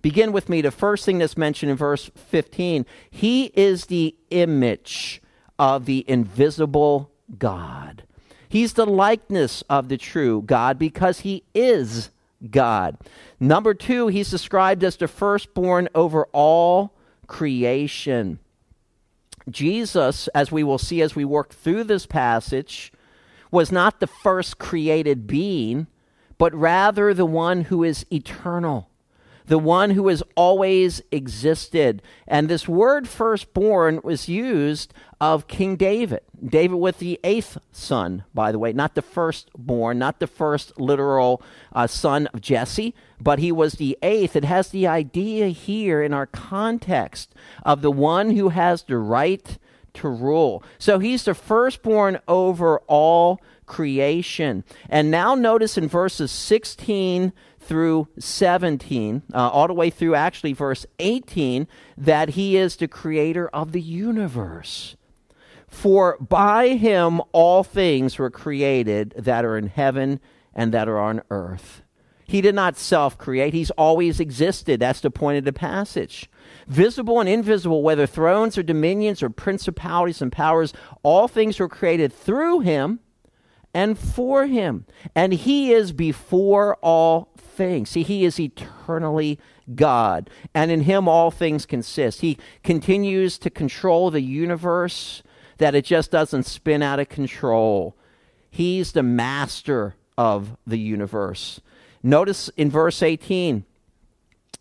Begin 0.00 0.30
with 0.30 0.48
me. 0.48 0.60
The 0.60 0.70
first 0.70 1.04
thing 1.04 1.18
that's 1.18 1.36
mentioned 1.36 1.72
in 1.72 1.76
verse 1.76 2.08
15 2.14 2.86
He 3.10 3.46
is 3.56 3.86
the 3.86 4.14
image 4.30 5.20
of 5.58 5.86
the 5.86 6.04
invisible 6.06 7.10
God. 7.36 8.04
He's 8.48 8.74
the 8.74 8.86
likeness 8.86 9.64
of 9.68 9.88
the 9.88 9.98
true 9.98 10.42
God 10.42 10.78
because 10.78 11.20
he 11.20 11.42
is 11.52 12.10
God. 12.48 12.96
Number 13.38 13.74
two, 13.74 14.08
he's 14.08 14.30
described 14.30 14.84
as 14.84 14.96
the 14.96 15.08
firstborn 15.08 15.88
over 15.94 16.26
all 16.32 16.94
creation. 17.26 18.38
Jesus, 19.48 20.28
as 20.28 20.52
we 20.52 20.62
will 20.62 20.78
see 20.78 21.02
as 21.02 21.16
we 21.16 21.24
work 21.24 21.52
through 21.52 21.84
this 21.84 22.06
passage, 22.06 22.92
was 23.50 23.72
not 23.72 24.00
the 24.00 24.06
first 24.06 24.58
created 24.58 25.26
being, 25.26 25.86
but 26.38 26.54
rather 26.54 27.12
the 27.12 27.26
one 27.26 27.62
who 27.62 27.82
is 27.82 28.06
eternal 28.12 28.89
the 29.50 29.58
one 29.58 29.90
who 29.90 30.06
has 30.06 30.22
always 30.36 31.02
existed. 31.10 32.00
And 32.28 32.48
this 32.48 32.68
word 32.68 33.08
firstborn 33.08 34.00
was 34.04 34.28
used 34.28 34.94
of 35.20 35.48
King 35.48 35.74
David. 35.74 36.20
David 36.42 36.76
with 36.76 37.00
the 37.00 37.18
eighth 37.24 37.58
son, 37.72 38.22
by 38.32 38.52
the 38.52 38.60
way, 38.60 38.72
not 38.72 38.94
the 38.94 39.02
firstborn, 39.02 39.98
not 39.98 40.20
the 40.20 40.28
first 40.28 40.78
literal 40.78 41.42
uh, 41.72 41.88
son 41.88 42.28
of 42.28 42.40
Jesse, 42.40 42.94
but 43.20 43.40
he 43.40 43.50
was 43.50 43.72
the 43.72 43.98
eighth. 44.02 44.36
It 44.36 44.44
has 44.44 44.68
the 44.68 44.86
idea 44.86 45.48
here 45.48 46.00
in 46.00 46.14
our 46.14 46.26
context 46.26 47.34
of 47.64 47.82
the 47.82 47.90
one 47.90 48.36
who 48.36 48.50
has 48.50 48.84
the 48.84 48.98
right 48.98 49.58
to 49.94 50.08
rule. 50.08 50.62
So 50.78 51.00
he's 51.00 51.24
the 51.24 51.34
firstborn 51.34 52.20
over 52.28 52.78
all 52.86 53.40
creation. 53.66 54.64
And 54.88 55.10
now 55.10 55.34
notice 55.34 55.76
in 55.76 55.88
verses 55.88 56.30
16 56.30 57.32
through 57.60 58.08
17, 58.18 59.22
uh, 59.32 59.36
all 59.36 59.68
the 59.68 59.74
way 59.74 59.90
through 59.90 60.14
actually 60.14 60.52
verse 60.52 60.86
18, 60.98 61.68
that 61.96 62.30
he 62.30 62.56
is 62.56 62.76
the 62.76 62.88
creator 62.88 63.48
of 63.48 63.72
the 63.72 63.80
universe. 63.80 64.96
For 65.68 66.16
by 66.18 66.70
him 66.70 67.20
all 67.32 67.62
things 67.62 68.18
were 68.18 68.30
created 68.30 69.14
that 69.16 69.44
are 69.44 69.56
in 69.56 69.68
heaven 69.68 70.18
and 70.52 70.72
that 70.72 70.88
are 70.88 70.98
on 70.98 71.22
earth. 71.30 71.82
He 72.26 72.40
did 72.40 72.54
not 72.54 72.76
self 72.76 73.18
create, 73.18 73.54
he's 73.54 73.70
always 73.72 74.20
existed. 74.20 74.80
That's 74.80 75.00
the 75.00 75.10
point 75.10 75.38
of 75.38 75.44
the 75.44 75.52
passage. 75.52 76.30
Visible 76.66 77.20
and 77.20 77.28
invisible, 77.28 77.82
whether 77.82 78.06
thrones 78.06 78.56
or 78.56 78.62
dominions 78.62 79.22
or 79.22 79.30
principalities 79.30 80.22
and 80.22 80.30
powers, 80.30 80.72
all 81.02 81.28
things 81.28 81.58
were 81.58 81.68
created 81.68 82.12
through 82.12 82.60
him 82.60 83.00
and 83.74 83.98
for 83.98 84.46
him. 84.46 84.86
And 85.14 85.32
he 85.32 85.72
is 85.72 85.92
before 85.92 86.76
all 86.82 87.30
things. 87.60 87.90
See, 87.90 88.02
he 88.02 88.24
is 88.24 88.40
eternally 88.40 89.38
God, 89.74 90.30
and 90.54 90.70
in 90.70 90.80
him 90.80 91.06
all 91.06 91.30
things 91.30 91.66
consist. 91.66 92.22
He 92.22 92.38
continues 92.64 93.36
to 93.36 93.50
control 93.50 94.10
the 94.10 94.22
universe, 94.22 95.22
that 95.58 95.74
it 95.74 95.84
just 95.84 96.10
doesn't 96.10 96.44
spin 96.44 96.82
out 96.82 97.00
of 97.00 97.10
control. 97.10 97.94
He's 98.50 98.92
the 98.92 99.02
master 99.02 99.94
of 100.16 100.56
the 100.66 100.78
universe. 100.78 101.60
Notice 102.02 102.48
in 102.56 102.70
verse 102.70 103.02
18 103.02 103.66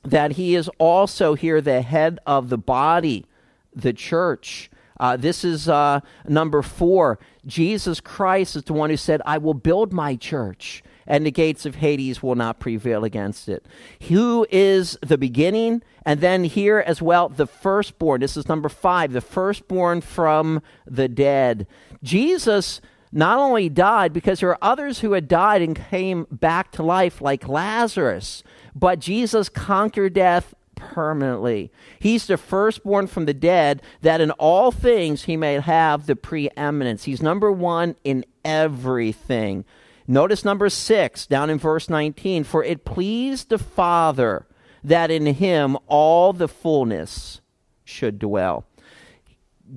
that 0.04 0.34
he 0.34 0.56
is 0.56 0.70
also 0.78 1.36
here 1.36 1.62
the 1.62 1.82
head 1.82 2.20
of 2.26 2.50
the 2.50 2.58
body, 2.58 3.26
the 3.74 3.94
church. 3.94 4.70
Uh, 5.00 5.16
this 5.16 5.46
is 5.46 5.70
uh, 5.70 6.02
number 6.28 6.62
four. 6.62 7.18
Jesus 7.46 8.02
Christ 8.02 8.58
is 8.58 8.64
the 8.64 8.74
one 8.74 8.90
who 8.90 8.98
said, 8.98 9.22
I 9.26 9.38
will 9.38 9.54
build 9.54 9.94
my 9.94 10.18
church, 10.18 10.84
and 11.10 11.26
the 11.26 11.32
gates 11.32 11.66
of 11.66 11.76
Hades 11.76 12.24
will 12.24 12.36
not 12.36 12.60
prevail 12.60 13.04
against 13.04 13.50
it. 13.50 13.66
Who 14.08 14.46
is 14.50 14.98
the 15.02 15.18
beginning? 15.18 15.82
And 16.06 16.22
then 16.22 16.44
here 16.46 16.80
as 16.80 17.02
well, 17.02 17.28
the 17.28 17.48
firstborn. 17.48 18.22
This 18.22 18.38
is 18.38 18.48
number 18.48 18.70
five, 18.70 19.12
the 19.12 19.20
firstborn 19.20 20.02
from 20.02 20.62
the 20.86 21.10
dead. 21.10 21.68
Jesus 22.04 22.80
not 23.12 23.40
only 23.40 23.70
died 23.70 24.14
because 24.14 24.40
there 24.40 24.50
are 24.50 24.60
others 24.62 25.00
who 25.00 25.14
had 25.14 25.28
died 25.28 25.64
and 25.64 25.76
came 25.76 26.28
back 26.32 26.72
to 26.74 26.84
life, 26.84 27.22
like 27.22 27.50
Lazarus, 27.50 28.44
but 28.76 29.00
Jesus 29.00 29.50
conquered 29.50 30.14
death 30.14 30.54
permanently. 30.76 31.72
He's 32.00 32.28
the 32.28 32.38
firstborn 32.38 33.08
from 33.08 33.26
the 33.26 33.34
dead, 33.34 33.82
that 34.02 34.22
in 34.22 34.32
all 34.32 34.72
things 34.72 35.24
he 35.24 35.36
may 35.36 35.60
have 35.60 36.06
the 36.06 36.16
preeminence. 36.16 37.04
He's 37.04 37.22
number 37.22 37.52
one 37.52 37.96
in 38.04 38.26
everything. 38.46 39.66
Notice 40.10 40.44
number 40.44 40.70
six, 40.70 41.28
down 41.28 41.52
in 41.52 41.60
verse 41.60 41.88
19 41.88 42.44
For 42.44 42.64
it 42.64 42.84
pleased 42.84 43.50
the 43.50 43.60
Father 43.60 44.48
that 44.84 45.12
in 45.12 45.28
him 45.28 45.78
all 45.86 46.34
the 46.34 46.48
fullness 46.48 47.42
should 47.86 48.18
dwell. 48.18 48.66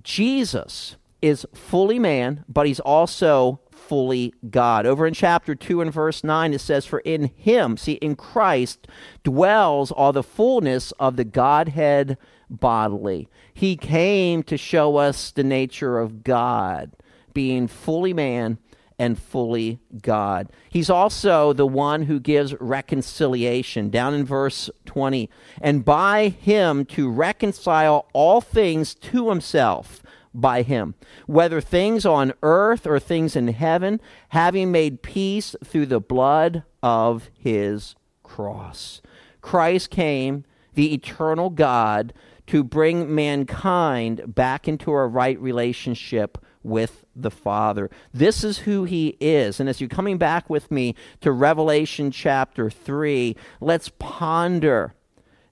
Jesus 0.02 0.96
is 1.20 1.46
fully 1.52 1.98
man, 1.98 2.46
but 2.48 2.66
he's 2.66 2.80
also 2.80 3.60
fully 3.70 4.32
God. 4.48 4.86
Over 4.86 5.06
in 5.06 5.12
chapter 5.12 5.54
2 5.54 5.82
and 5.82 5.92
verse 5.92 6.24
9, 6.24 6.54
it 6.54 6.62
says, 6.62 6.86
For 6.86 7.00
in 7.00 7.24
him, 7.36 7.76
see, 7.76 7.92
in 7.94 8.16
Christ, 8.16 8.88
dwells 9.22 9.92
all 9.92 10.14
the 10.14 10.22
fullness 10.22 10.92
of 10.92 11.16
the 11.16 11.24
Godhead 11.24 12.16
bodily. 12.48 13.28
He 13.52 13.76
came 13.76 14.42
to 14.44 14.56
show 14.56 14.96
us 14.96 15.30
the 15.30 15.44
nature 15.44 15.98
of 15.98 16.24
God, 16.24 16.92
being 17.34 17.68
fully 17.68 18.14
man 18.14 18.56
and 19.02 19.18
fully 19.18 19.80
God. 20.00 20.48
He's 20.70 20.88
also 20.88 21.52
the 21.52 21.66
one 21.66 22.04
who 22.04 22.20
gives 22.20 22.54
reconciliation. 22.60 23.90
Down 23.90 24.14
in 24.14 24.24
verse 24.24 24.70
20, 24.86 25.28
and 25.60 25.84
by 25.84 26.28
him 26.28 26.84
to 26.84 27.10
reconcile 27.10 28.06
all 28.12 28.40
things 28.40 28.94
to 28.94 29.28
himself 29.28 30.04
by 30.32 30.62
him, 30.62 30.94
whether 31.26 31.60
things 31.60 32.06
on 32.06 32.32
earth 32.44 32.86
or 32.86 33.00
things 33.00 33.34
in 33.34 33.48
heaven, 33.48 34.00
having 34.28 34.70
made 34.70 35.02
peace 35.02 35.56
through 35.64 35.86
the 35.86 36.00
blood 36.00 36.62
of 36.80 37.28
his 37.36 37.96
cross. 38.22 39.02
Christ 39.40 39.90
came, 39.90 40.44
the 40.74 40.94
eternal 40.94 41.50
God, 41.50 42.14
to 42.46 42.62
bring 42.62 43.12
mankind 43.12 44.32
back 44.32 44.68
into 44.68 44.92
a 44.92 45.08
right 45.08 45.40
relationship 45.40 46.38
with 46.62 47.04
the 47.14 47.30
Father. 47.30 47.90
This 48.12 48.44
is 48.44 48.58
who 48.58 48.84
he 48.84 49.16
is. 49.20 49.60
And 49.60 49.68
as 49.68 49.80
you're 49.80 49.88
coming 49.88 50.18
back 50.18 50.48
with 50.48 50.70
me 50.70 50.94
to 51.20 51.32
Revelation 51.32 52.10
chapter 52.10 52.70
3, 52.70 53.36
let's 53.60 53.90
ponder 53.98 54.94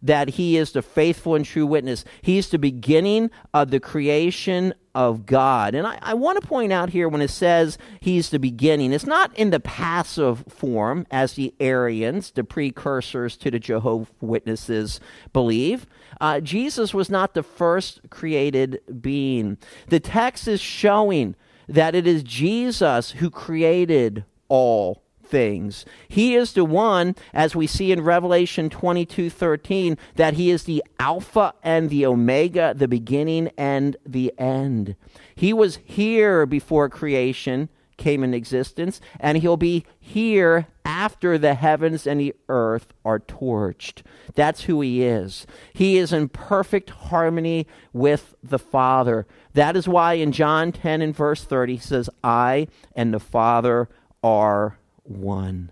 that 0.02 0.30
he 0.30 0.56
is 0.56 0.72
the 0.72 0.82
faithful 0.82 1.34
and 1.34 1.44
true 1.44 1.66
witness. 1.66 2.04
He's 2.22 2.48
the 2.48 2.58
beginning 2.58 3.30
of 3.52 3.70
the 3.70 3.80
creation 3.80 4.74
of 4.94 5.26
God. 5.26 5.74
And 5.74 5.86
I, 5.86 5.98
I 6.02 6.14
want 6.14 6.40
to 6.40 6.46
point 6.46 6.72
out 6.72 6.90
here 6.90 7.08
when 7.08 7.20
it 7.20 7.30
says 7.30 7.78
he's 8.00 8.30
the 8.30 8.38
beginning, 8.38 8.92
it's 8.92 9.06
not 9.06 9.36
in 9.36 9.50
the 9.50 9.60
passive 9.60 10.44
form 10.48 11.06
as 11.10 11.34
the 11.34 11.54
Arians, 11.60 12.30
the 12.30 12.44
precursors 12.44 13.36
to 13.38 13.50
the 13.50 13.58
Jehovah 13.58 14.10
Witnesses, 14.20 15.00
believe. 15.32 15.86
Uh, 16.20 16.40
Jesus 16.40 16.92
was 16.92 17.08
not 17.08 17.34
the 17.34 17.42
first 17.42 18.00
created 18.10 18.80
being. 19.00 19.56
The 19.88 20.00
text 20.00 20.46
is 20.46 20.60
showing 20.60 21.34
that 21.68 21.94
it 21.94 22.06
is 22.06 22.22
Jesus 22.22 23.12
who 23.12 23.30
created 23.30 24.24
all 24.48 25.02
things. 25.24 25.86
He 26.08 26.34
is 26.34 26.52
the 26.52 26.64
one, 26.64 27.14
as 27.32 27.54
we 27.54 27.66
see 27.66 27.92
in 27.92 28.02
Revelation 28.02 28.68
22 28.68 29.30
13, 29.30 29.96
that 30.16 30.34
he 30.34 30.50
is 30.50 30.64
the 30.64 30.82
Alpha 30.98 31.54
and 31.62 31.88
the 31.88 32.04
Omega, 32.04 32.74
the 32.76 32.88
beginning 32.88 33.50
and 33.56 33.96
the 34.04 34.34
end. 34.36 34.96
He 35.34 35.52
was 35.52 35.78
here 35.84 36.44
before 36.44 36.88
creation 36.88 37.68
came 38.00 38.24
in 38.24 38.34
existence, 38.34 39.00
and 39.20 39.38
he'll 39.38 39.56
be 39.56 39.84
here 40.00 40.66
after 40.84 41.38
the 41.38 41.54
heavens 41.54 42.06
and 42.06 42.18
the 42.18 42.34
earth 42.48 42.92
are 43.04 43.20
torched. 43.20 44.02
That's 44.34 44.62
who 44.62 44.80
he 44.80 45.04
is. 45.04 45.46
He 45.72 45.98
is 45.98 46.12
in 46.12 46.28
perfect 46.28 46.90
harmony 46.90 47.68
with 47.92 48.34
the 48.42 48.58
Father. 48.58 49.26
That 49.54 49.76
is 49.76 49.86
why 49.86 50.14
in 50.14 50.32
John 50.32 50.72
10 50.72 51.00
and 51.00 51.14
verse 51.14 51.44
30 51.44 51.74
he 51.74 51.78
says, 51.78 52.10
I 52.24 52.66
and 52.96 53.14
the 53.14 53.20
Father 53.20 53.88
are 54.24 54.78
1. 55.04 55.70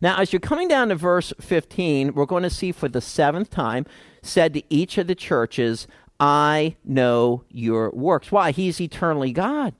Now, 0.00 0.18
as 0.18 0.32
you're 0.32 0.40
coming 0.40 0.68
down 0.68 0.88
to 0.88 0.94
verse 0.94 1.34
15, 1.40 2.14
we're 2.14 2.24
going 2.24 2.44
to 2.44 2.50
see 2.50 2.72
for 2.72 2.88
the 2.88 3.00
seventh 3.02 3.50
time 3.50 3.84
said 4.22 4.54
to 4.54 4.62
each 4.70 4.96
of 4.96 5.06
the 5.06 5.14
churches, 5.14 5.86
I 6.18 6.76
know 6.84 7.44
your 7.50 7.90
works. 7.90 8.32
Why? 8.32 8.52
He's 8.52 8.80
eternally 8.80 9.32
God. 9.32 9.74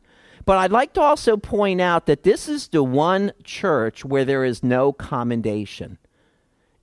But 0.47 0.59
I'd 0.59 0.73
like 0.73 0.95
to 0.95 1.01
also 1.01 1.37
point 1.37 1.81
out 1.81 2.07
that 2.07 2.23
this 2.23 2.49
is 2.49 2.69
the 2.69 2.85
one 2.85 3.33
church 3.43 4.05
where 4.05 4.25
there 4.25 4.45
is 4.45 4.63
no 4.63 4.93
commendation. 4.93 5.99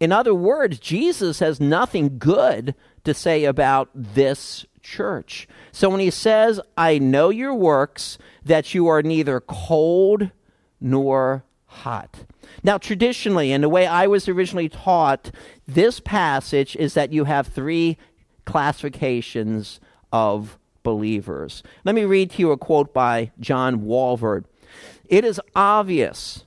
In 0.01 0.11
other 0.11 0.35
words, 0.35 0.79
Jesus 0.79 1.39
has 1.39 1.61
nothing 1.61 2.19
good 2.19 2.75
to 3.05 3.13
say 3.13 3.45
about 3.45 3.89
this 3.95 4.65
church. 4.81 5.47
So 5.71 5.89
when 5.89 6.01
he 6.01 6.09
says, 6.09 6.59
I 6.77 6.99
know 6.99 7.29
your 7.29 7.55
works, 7.55 8.17
that 8.43 8.73
you 8.73 8.87
are 8.87 9.01
neither 9.01 9.39
cold 9.39 10.29
nor 10.81 11.45
hot. 11.67 12.25
Now, 12.63 12.77
traditionally, 12.77 13.53
and 13.53 13.63
the 13.63 13.69
way 13.69 13.87
I 13.87 14.07
was 14.07 14.27
originally 14.27 14.67
taught, 14.67 15.31
this 15.65 16.01
passage 16.01 16.75
is 16.75 16.95
that 16.95 17.13
you 17.13 17.23
have 17.23 17.47
three 17.47 17.97
classifications 18.45 19.79
of 20.11 20.59
believers. 20.83 21.63
Let 21.83 21.95
me 21.95 22.03
read 22.03 22.31
to 22.31 22.39
you 22.39 22.51
a 22.51 22.57
quote 22.57 22.93
by 22.93 23.31
John 23.39 23.81
Walvoord. 23.81 24.45
It 25.05 25.25
is 25.25 25.41
obvious 25.55 26.45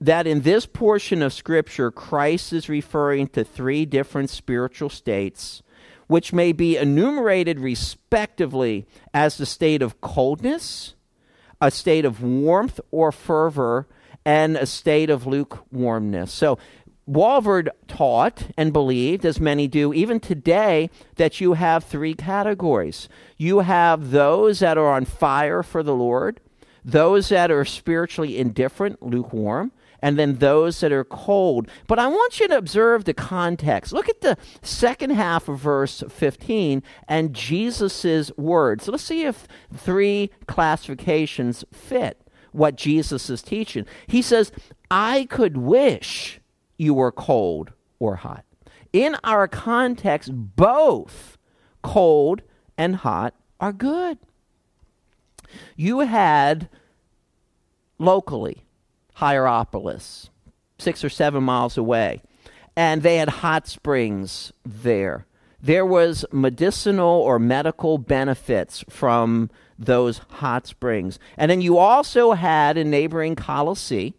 that 0.00 0.26
in 0.26 0.42
this 0.42 0.66
portion 0.66 1.22
of 1.22 1.32
Scripture, 1.32 1.90
Christ 1.90 2.52
is 2.52 2.68
referring 2.68 3.28
to 3.28 3.44
three 3.44 3.86
different 3.86 4.30
spiritual 4.30 4.90
states, 4.90 5.62
which 6.06 6.32
may 6.32 6.52
be 6.52 6.76
enumerated 6.76 7.60
respectively 7.60 8.86
as 9.12 9.36
the 9.36 9.46
state 9.46 9.82
of 9.82 10.00
coldness, 10.00 10.94
a 11.60 11.70
state 11.70 12.04
of 12.04 12.22
warmth 12.22 12.80
or 12.90 13.12
fervor, 13.12 13.86
and 14.24 14.56
a 14.56 14.66
state 14.66 15.10
of 15.10 15.26
lukewarmness. 15.26 16.32
So, 16.32 16.58
Walvoord 17.08 17.68
taught 17.86 18.48
and 18.56 18.72
believed, 18.72 19.26
as 19.26 19.38
many 19.38 19.68
do 19.68 19.92
even 19.92 20.20
today, 20.20 20.88
that 21.16 21.40
you 21.40 21.52
have 21.52 21.84
three 21.84 22.14
categories. 22.14 23.08
You 23.36 23.60
have 23.60 24.10
those 24.10 24.60
that 24.60 24.78
are 24.78 24.90
on 24.90 25.04
fire 25.04 25.62
for 25.62 25.82
the 25.82 25.94
Lord, 25.94 26.40
those 26.84 27.28
that 27.28 27.50
are 27.50 27.64
spiritually 27.64 28.38
indifferent, 28.38 29.02
lukewarm, 29.02 29.72
and 30.00 30.18
then 30.18 30.34
those 30.34 30.80
that 30.80 30.92
are 30.92 31.04
cold. 31.04 31.66
But 31.86 31.98
I 31.98 32.08
want 32.08 32.38
you 32.38 32.48
to 32.48 32.58
observe 32.58 33.04
the 33.04 33.14
context. 33.14 33.92
Look 33.92 34.08
at 34.08 34.20
the 34.20 34.36
second 34.60 35.10
half 35.10 35.48
of 35.48 35.58
verse 35.58 36.02
15 36.08 36.82
and 37.08 37.34
Jesus' 37.34 38.30
words. 38.36 38.86
Let's 38.86 39.02
see 39.02 39.24
if 39.24 39.48
three 39.74 40.30
classifications 40.46 41.64
fit 41.72 42.20
what 42.52 42.76
Jesus 42.76 43.30
is 43.30 43.42
teaching. 43.42 43.86
He 44.06 44.20
says, 44.20 44.52
I 44.90 45.24
could 45.24 45.56
wish 45.56 46.40
you 46.84 46.94
were 46.94 47.12
cold 47.12 47.72
or 47.98 48.16
hot. 48.16 48.44
In 48.92 49.16
our 49.24 49.48
context, 49.48 50.30
both 50.32 51.36
cold 51.82 52.42
and 52.78 52.96
hot 52.96 53.34
are 53.60 53.72
good. 53.72 54.18
You 55.76 56.00
had 56.00 56.68
locally 57.98 58.64
Hierapolis, 59.14 60.30
six 60.78 61.04
or 61.04 61.08
seven 61.08 61.42
miles 61.44 61.76
away. 61.76 62.22
And 62.76 63.02
they 63.02 63.16
had 63.16 63.28
hot 63.28 63.68
springs 63.68 64.52
there. 64.64 65.26
There 65.62 65.86
was 65.86 66.24
medicinal 66.32 67.08
or 67.08 67.38
medical 67.38 67.98
benefits 67.98 68.84
from 68.88 69.50
those 69.78 70.18
hot 70.28 70.66
springs. 70.66 71.18
And 71.36 71.50
then 71.50 71.60
you 71.60 71.78
also 71.78 72.32
had 72.32 72.76
in 72.76 72.90
neighboring 72.90 73.36
Colossae 73.36 74.14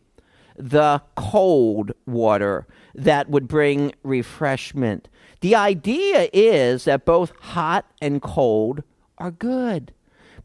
the 0.55 1.01
cold 1.15 1.91
water 2.05 2.67
that 2.93 3.29
would 3.29 3.47
bring 3.47 3.93
refreshment. 4.03 5.09
The 5.41 5.55
idea 5.55 6.29
is 6.33 6.85
that 6.85 7.05
both 7.05 7.33
hot 7.39 7.85
and 8.01 8.21
cold 8.21 8.83
are 9.17 9.31
good. 9.31 9.93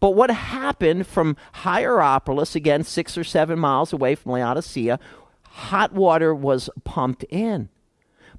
But 0.01 0.11
what 0.11 0.31
happened 0.31 1.07
from 1.07 1.37
Hierapolis, 1.53 2.55
again, 2.55 2.85
six 2.85 3.19
or 3.19 3.25
seven 3.25 3.59
miles 3.59 3.93
away 3.93 4.15
from 4.15 4.33
Laodicea, 4.33 4.99
hot 5.45 5.93
water 5.93 6.35
was 6.35 6.71
pumped 6.85 7.23
in. 7.25 7.69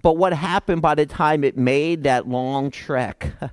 But 0.01 0.17
what 0.17 0.33
happened 0.33 0.81
by 0.81 0.95
the 0.95 1.05
time 1.05 1.43
it 1.43 1.57
made 1.57 2.03
that 2.03 2.27
long 2.27 2.71
trek? 2.71 3.33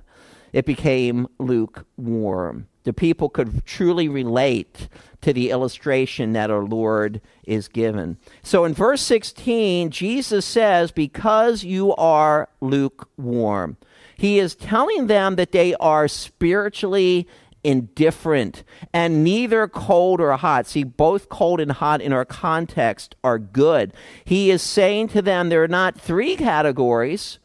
It 0.51 0.65
became 0.65 1.27
lukewarm. 1.37 2.69
The 2.89 2.93
people 2.93 3.29
could 3.29 3.63
truly 3.67 4.09
relate 4.09 4.87
to 5.21 5.31
the 5.31 5.51
illustration 5.51 6.33
that 6.33 6.49
our 6.49 6.63
Lord 6.63 7.21
is 7.43 7.67
given. 7.67 8.17
So 8.41 8.65
in 8.65 8.73
verse 8.73 9.03
16, 9.03 9.91
Jesus 9.91 10.43
says, 10.43 10.89
Because 10.89 11.63
you 11.63 11.93
are 11.97 12.49
lukewarm. 12.61 13.77
He 14.17 14.39
is 14.39 14.55
telling 14.55 15.05
them 15.05 15.35
that 15.35 15.51
they 15.51 15.75
are 15.75 16.07
spiritually 16.07 17.27
indifferent 17.63 18.63
and 18.91 19.23
neither 19.23 19.67
cold 19.67 20.19
or 20.19 20.35
hot. 20.35 20.65
See, 20.65 20.83
both 20.83 21.29
cold 21.29 21.59
and 21.59 21.73
hot 21.73 22.01
in 22.01 22.11
our 22.11 22.25
context 22.25 23.15
are 23.23 23.37
good. 23.37 23.93
He 24.25 24.49
is 24.49 24.63
saying 24.63 25.09
to 25.09 25.21
them 25.21 25.49
there 25.49 25.61
are 25.61 25.67
not 25.67 26.01
three 26.01 26.35
categories, 26.35 27.37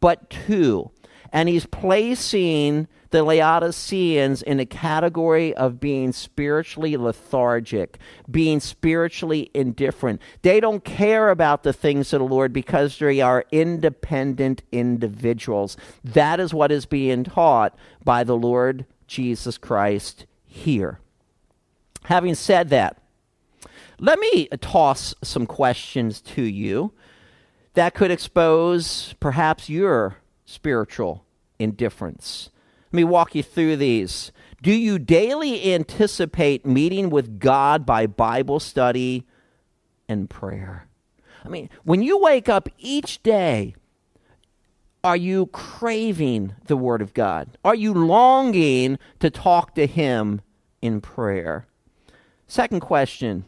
but 0.00 0.28
two. 0.28 0.90
And 1.32 1.48
he's 1.48 1.66
placing 1.66 2.88
the 3.10 3.22
Laodiceans 3.22 4.42
in 4.42 4.60
a 4.60 4.66
category 4.66 5.54
of 5.54 5.80
being 5.80 6.12
spiritually 6.12 6.96
lethargic, 6.96 7.98
being 8.30 8.60
spiritually 8.60 9.50
indifferent. 9.54 10.20
They 10.42 10.60
don't 10.60 10.84
care 10.84 11.30
about 11.30 11.62
the 11.62 11.72
things 11.72 12.12
of 12.12 12.20
the 12.20 12.26
Lord 12.26 12.52
because 12.52 12.98
they 12.98 13.20
are 13.20 13.44
independent 13.50 14.62
individuals. 14.72 15.76
That 16.04 16.40
is 16.40 16.52
what 16.52 16.70
is 16.70 16.86
being 16.86 17.24
taught 17.24 17.76
by 18.04 18.24
the 18.24 18.36
Lord 18.36 18.84
Jesus 19.06 19.56
Christ 19.56 20.26
here. 20.46 21.00
Having 22.04 22.34
said 22.36 22.68
that, 22.70 22.98
let 24.00 24.18
me 24.18 24.48
toss 24.60 25.14
some 25.22 25.46
questions 25.46 26.20
to 26.20 26.42
you 26.42 26.92
that 27.74 27.94
could 27.94 28.10
expose 28.10 29.14
perhaps 29.18 29.68
your 29.68 30.16
spiritual 30.48 31.26
indifference. 31.58 32.48
Let 32.86 32.96
me 32.96 33.04
walk 33.04 33.34
you 33.34 33.42
through 33.42 33.76
these. 33.76 34.32
Do 34.62 34.72
you 34.72 34.98
daily 34.98 35.74
anticipate 35.74 36.64
meeting 36.64 37.10
with 37.10 37.38
God 37.38 37.84
by 37.84 38.06
Bible 38.06 38.58
study 38.58 39.26
and 40.08 40.30
prayer? 40.30 40.88
I 41.44 41.48
mean, 41.48 41.68
when 41.84 42.02
you 42.02 42.18
wake 42.18 42.48
up 42.48 42.68
each 42.78 43.22
day, 43.22 43.74
are 45.04 45.18
you 45.18 45.46
craving 45.46 46.54
the 46.66 46.78
Word 46.78 47.02
of 47.02 47.12
God? 47.12 47.58
Are 47.62 47.74
you 47.74 47.92
longing 47.92 48.98
to 49.20 49.28
talk 49.28 49.74
to 49.74 49.86
Him 49.86 50.40
in 50.80 51.02
prayer? 51.02 51.66
Second 52.46 52.80
question 52.80 53.44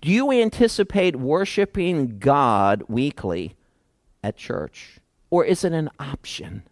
Do 0.00 0.10
you 0.10 0.30
anticipate 0.30 1.16
worshiping 1.16 2.20
God 2.20 2.84
weekly 2.88 3.56
at 4.22 4.36
church? 4.36 5.00
Or 5.30 5.44
is 5.44 5.64
it 5.64 5.72
an 5.72 5.90
option? 5.98 6.62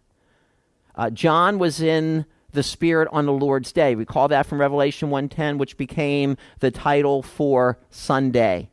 Uh, 0.95 1.09
John 1.09 1.59
was 1.59 1.81
in 1.81 2.25
the 2.51 2.63
Spirit 2.63 3.09
on 3.11 3.25
the 3.25 3.33
Lord's 3.33 3.71
Day. 3.71 3.95
We 3.95 4.05
call 4.05 4.27
that 4.29 4.45
from 4.45 4.61
Revelation 4.61 5.09
1:10, 5.09 5.57
which 5.57 5.77
became 5.77 6.37
the 6.59 6.71
title 6.71 7.21
for 7.21 7.77
Sunday. 7.89 8.69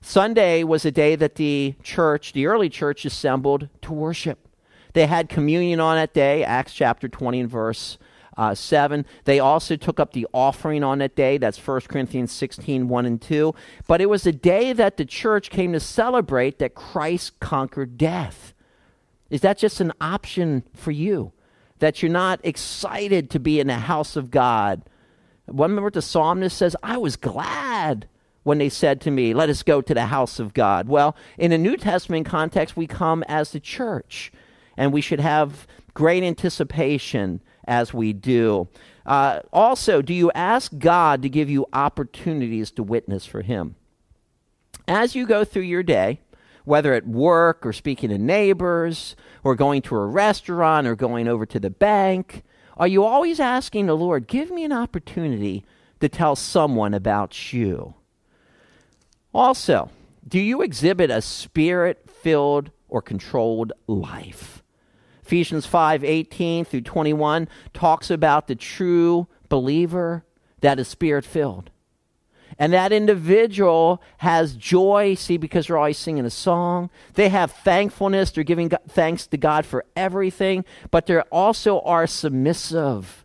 Sunday 0.00 0.64
was 0.64 0.84
a 0.84 0.90
day 0.90 1.16
that 1.16 1.36
the 1.36 1.74
church, 1.82 2.32
the 2.32 2.46
early 2.46 2.68
church, 2.68 3.04
assembled 3.04 3.68
to 3.82 3.92
worship. 3.92 4.48
They 4.92 5.06
had 5.06 5.28
communion 5.28 5.80
on 5.80 5.96
that 5.96 6.14
day, 6.14 6.44
Acts 6.44 6.72
chapter 6.72 7.08
20 7.08 7.40
and 7.40 7.50
verse 7.50 7.98
uh, 8.36 8.54
7. 8.54 9.06
They 9.24 9.38
also 9.38 9.76
took 9.76 10.00
up 10.00 10.12
the 10.12 10.26
offering 10.32 10.82
on 10.82 10.98
that 10.98 11.16
day. 11.16 11.38
That's 11.38 11.64
1 11.64 11.82
Corinthians 11.82 12.32
16, 12.32 12.88
1 12.88 13.06
and 13.06 13.20
2. 13.20 13.54
But 13.86 14.00
it 14.00 14.08
was 14.08 14.26
a 14.26 14.32
day 14.32 14.72
that 14.72 14.96
the 14.96 15.04
church 15.04 15.50
came 15.50 15.72
to 15.72 15.80
celebrate 15.80 16.58
that 16.58 16.74
Christ 16.74 17.38
conquered 17.40 17.96
death. 17.96 18.53
Is 19.30 19.40
that 19.42 19.58
just 19.58 19.80
an 19.80 19.92
option 20.00 20.64
for 20.74 20.90
you? 20.90 21.32
That 21.78 22.02
you're 22.02 22.12
not 22.12 22.40
excited 22.42 23.30
to 23.30 23.40
be 23.40 23.60
in 23.60 23.66
the 23.66 23.74
house 23.74 24.16
of 24.16 24.30
God? 24.30 24.82
Remember 25.46 25.82
what 25.82 25.94
the 25.94 26.02
psalmist 26.02 26.56
says? 26.56 26.76
I 26.82 26.96
was 26.98 27.16
glad 27.16 28.08
when 28.44 28.58
they 28.58 28.68
said 28.68 29.00
to 29.02 29.10
me, 29.10 29.34
Let 29.34 29.48
us 29.48 29.62
go 29.62 29.80
to 29.80 29.94
the 29.94 30.06
house 30.06 30.38
of 30.38 30.54
God. 30.54 30.88
Well, 30.88 31.16
in 31.38 31.52
a 31.52 31.58
New 31.58 31.76
Testament 31.76 32.26
context, 32.26 32.76
we 32.76 32.86
come 32.86 33.24
as 33.24 33.50
the 33.50 33.60
church 33.60 34.32
and 34.76 34.92
we 34.92 35.00
should 35.00 35.20
have 35.20 35.66
great 35.94 36.22
anticipation 36.22 37.40
as 37.66 37.94
we 37.94 38.12
do. 38.12 38.68
Uh, 39.06 39.40
also, 39.52 40.02
do 40.02 40.14
you 40.14 40.30
ask 40.32 40.76
God 40.78 41.22
to 41.22 41.28
give 41.28 41.50
you 41.50 41.66
opportunities 41.72 42.70
to 42.72 42.82
witness 42.82 43.26
for 43.26 43.42
Him? 43.42 43.76
As 44.86 45.14
you 45.14 45.26
go 45.26 45.44
through 45.44 45.62
your 45.62 45.82
day, 45.82 46.20
whether 46.64 46.92
at 46.94 47.06
work 47.06 47.64
or 47.64 47.72
speaking 47.72 48.10
to 48.10 48.18
neighbors 48.18 49.16
or 49.42 49.54
going 49.54 49.82
to 49.82 49.96
a 49.96 50.06
restaurant 50.06 50.86
or 50.86 50.96
going 50.96 51.28
over 51.28 51.46
to 51.46 51.60
the 51.60 51.70
bank, 51.70 52.42
are 52.76 52.88
you 52.88 53.04
always 53.04 53.38
asking 53.38 53.86
the 53.86 53.96
Lord, 53.96 54.26
give 54.26 54.50
me 54.50 54.64
an 54.64 54.72
opportunity 54.72 55.64
to 56.00 56.08
tell 56.08 56.34
someone 56.34 56.94
about 56.94 57.52
you? 57.52 57.94
Also, 59.32 59.90
do 60.26 60.40
you 60.40 60.62
exhibit 60.62 61.10
a 61.10 61.20
spirit 61.20 62.08
filled 62.08 62.70
or 62.88 63.02
controlled 63.02 63.72
life? 63.86 64.62
Ephesians 65.22 65.66
5 65.66 66.04
18 66.04 66.64
through 66.64 66.82
21 66.82 67.48
talks 67.72 68.10
about 68.10 68.46
the 68.46 68.54
true 68.54 69.26
believer 69.48 70.24
that 70.60 70.78
is 70.78 70.88
spirit 70.88 71.24
filled. 71.24 71.70
And 72.58 72.72
that 72.72 72.92
individual 72.92 74.02
has 74.18 74.54
joy, 74.54 75.14
see, 75.14 75.36
because 75.36 75.66
they're 75.66 75.78
always 75.78 75.98
singing 75.98 76.24
a 76.24 76.30
song. 76.30 76.90
They 77.14 77.28
have 77.28 77.52
thankfulness. 77.52 78.30
They're 78.30 78.44
giving 78.44 78.70
thanks 78.88 79.26
to 79.28 79.36
God 79.36 79.66
for 79.66 79.84
everything, 79.96 80.64
but 80.90 81.06
they 81.06 81.18
also 81.20 81.80
are 81.80 82.06
submissive, 82.06 83.24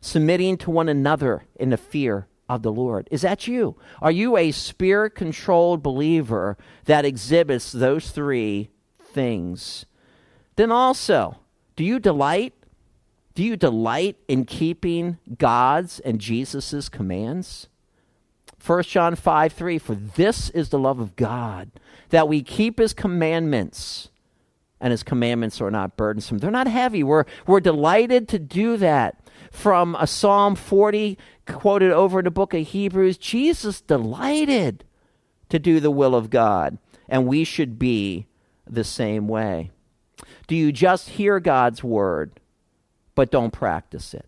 submitting 0.00 0.56
to 0.58 0.70
one 0.70 0.88
another 0.88 1.44
in 1.56 1.70
the 1.70 1.76
fear 1.76 2.26
of 2.48 2.62
the 2.62 2.72
Lord. 2.72 3.08
Is 3.10 3.22
that 3.22 3.46
you? 3.46 3.76
Are 4.02 4.10
you 4.10 4.36
a 4.36 4.50
spirit 4.50 5.14
controlled 5.14 5.82
believer 5.82 6.56
that 6.84 7.04
exhibits 7.04 7.72
those 7.72 8.10
three 8.10 8.70
things? 9.00 9.86
Then 10.56 10.70
also, 10.70 11.38
do 11.76 11.84
you 11.84 11.98
delight? 11.98 12.52
Do 13.34 13.42
you 13.42 13.56
delight 13.56 14.16
in 14.28 14.44
keeping 14.44 15.18
God's 15.38 16.00
and 16.00 16.20
Jesus' 16.20 16.88
commands? 16.88 17.68
1 18.64 18.82
John 18.84 19.14
5 19.14 19.52
3 19.52 19.78
For 19.78 19.94
this 19.94 20.48
is 20.50 20.70
the 20.70 20.78
love 20.78 20.98
of 20.98 21.16
God, 21.16 21.70
that 22.10 22.28
we 22.28 22.42
keep 22.42 22.78
his 22.78 22.94
commandments, 22.94 24.08
and 24.80 24.90
his 24.90 25.02
commandments 25.02 25.60
are 25.60 25.70
not 25.70 25.96
burdensome. 25.96 26.38
They're 26.38 26.50
not 26.50 26.66
heavy. 26.66 27.02
We're, 27.02 27.24
we're 27.46 27.60
delighted 27.60 28.28
to 28.28 28.38
do 28.38 28.76
that. 28.78 29.20
From 29.50 29.94
a 30.00 30.06
Psalm 30.06 30.56
40 30.56 31.16
quoted 31.46 31.92
over 31.92 32.18
in 32.18 32.24
the 32.24 32.30
book 32.30 32.54
of 32.54 32.66
Hebrews, 32.66 33.18
Jesus 33.18 33.80
delighted 33.80 34.84
to 35.48 35.58
do 35.58 35.78
the 35.78 35.90
will 35.90 36.14
of 36.14 36.30
God, 36.30 36.78
and 37.08 37.26
we 37.26 37.44
should 37.44 37.78
be 37.78 38.26
the 38.66 38.82
same 38.82 39.28
way. 39.28 39.70
Do 40.48 40.56
you 40.56 40.72
just 40.72 41.10
hear 41.10 41.38
God's 41.38 41.84
word, 41.84 42.40
but 43.14 43.30
don't 43.30 43.52
practice 43.52 44.12
it? 44.12 44.26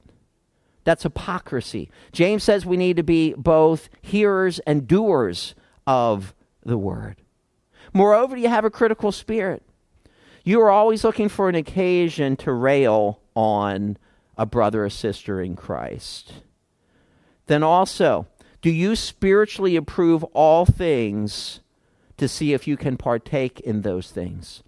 That's 0.87 1.03
hypocrisy. 1.03 1.91
James 2.13 2.45
says 2.45 2.65
we 2.65 2.77
need 2.77 2.97
to 2.97 3.03
be 3.03 3.35
both 3.37 3.89
hearers 4.03 4.61
and 4.61 4.87
doers 4.87 5.57
of 5.85 6.33
the 6.65 6.79
word. 6.79 7.17
Moreover, 7.93 8.37
you 8.37 8.49
have 8.49 8.65
a 8.65 8.71
critical 8.71 9.11
spirit. 9.11 9.65
You 10.45 10.61
are 10.61 10.71
always 10.71 11.03
looking 11.03 11.29
for 11.29 11.49
an 11.49 11.57
occasion 11.57 12.37
to 12.37 12.53
rail 12.53 13.21
on 13.35 13.99
a 14.39 14.47
brother 14.47 14.85
or 14.85 14.91
sister 14.91 15.41
in 15.41 15.57
Christ. 15.57 16.35
Then 17.47 17.65
also, 17.65 18.29
do 18.63 18.71
you 18.71 18.95
spiritually 18.95 19.75
approve 19.75 20.23
all 20.35 20.67
things 20.67 21.59
to 22.17 22.29
see 22.29 22.53
if 22.53 22.69
you 22.69 22.77
can 22.77 22.97
partake 22.97 23.59
in 23.59 23.83
those 23.83 24.13
things? 24.13 24.63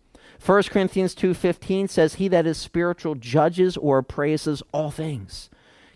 1 0.44 0.70
Corinthians 0.70 1.14
2:15 1.14 1.86
says 1.86 2.14
he 2.14 2.26
that 2.26 2.44
is 2.44 2.58
spiritual 2.58 3.14
judges 3.14 3.76
or 3.76 3.98
appraises 3.98 4.64
all 4.72 4.90
things. 4.90 5.48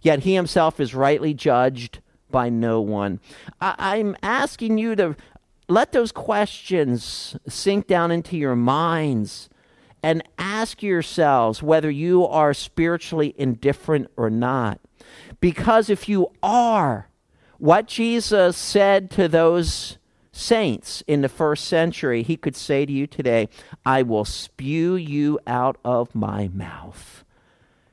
Yet 0.03 0.21
he 0.21 0.35
himself 0.35 0.81
is 0.81 0.95
rightly 0.95 1.33
judged 1.33 2.01
by 2.31 2.49
no 2.49 2.81
one. 2.81 3.21
I- 3.61 3.75
I'm 3.79 4.17
asking 4.23 4.79
you 4.79 4.97
to 4.97 5.17
let 5.69 5.93
those 5.93 6.13
questions 6.13 7.37
sink 7.49 7.87
down 7.87 8.11
into 8.11 8.37
your 8.37 8.57
minds 8.57 9.49
and 10.03 10.23
ask 10.39 10.83
yourselves 10.83 11.63
whether 11.63 11.91
you 11.91 12.27
are 12.27 12.53
spiritually 12.53 13.35
indifferent 13.39 14.11
or 14.17 14.29
not. 14.29 14.81
Because 15.41 15.89
if 15.89 16.09
you 16.09 16.31
are, 16.43 17.09
what 17.59 17.87
Jesus 17.87 18.57
said 18.57 19.11
to 19.13 19.29
those 19.29 19.99
saints 20.33 21.03
in 21.07 21.21
the 21.21 21.29
first 21.29 21.67
century, 21.67 22.23
he 22.23 22.37
could 22.37 22.57
say 22.57 22.85
to 22.85 22.93
you 22.93 23.07
today, 23.07 23.49
I 23.87 24.03
will 24.03 24.25
spew 24.25 24.97
you 24.97 25.39
out 25.47 25.77
of 25.85 26.15
my 26.15 26.49
mouth. 26.53 27.23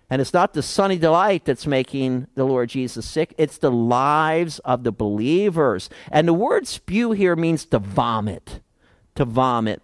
And 0.09 0.21
it's 0.21 0.33
not 0.33 0.53
the 0.53 0.63
sunny 0.63 0.97
delight 0.97 1.45
that's 1.45 1.67
making 1.67 2.27
the 2.33 2.43
Lord 2.43 2.69
Jesus 2.69 3.05
sick, 3.05 3.35
it's 3.37 3.57
the 3.57 3.71
lives 3.71 4.59
of 4.59 4.83
the 4.83 4.91
believers. 4.91 5.89
And 6.11 6.27
the 6.27 6.33
word 6.33 6.67
spew 6.67 7.11
here 7.11 7.35
means 7.35 7.65
to 7.65 7.79
vomit. 7.79 8.61
To 9.15 9.25
vomit. 9.25 9.81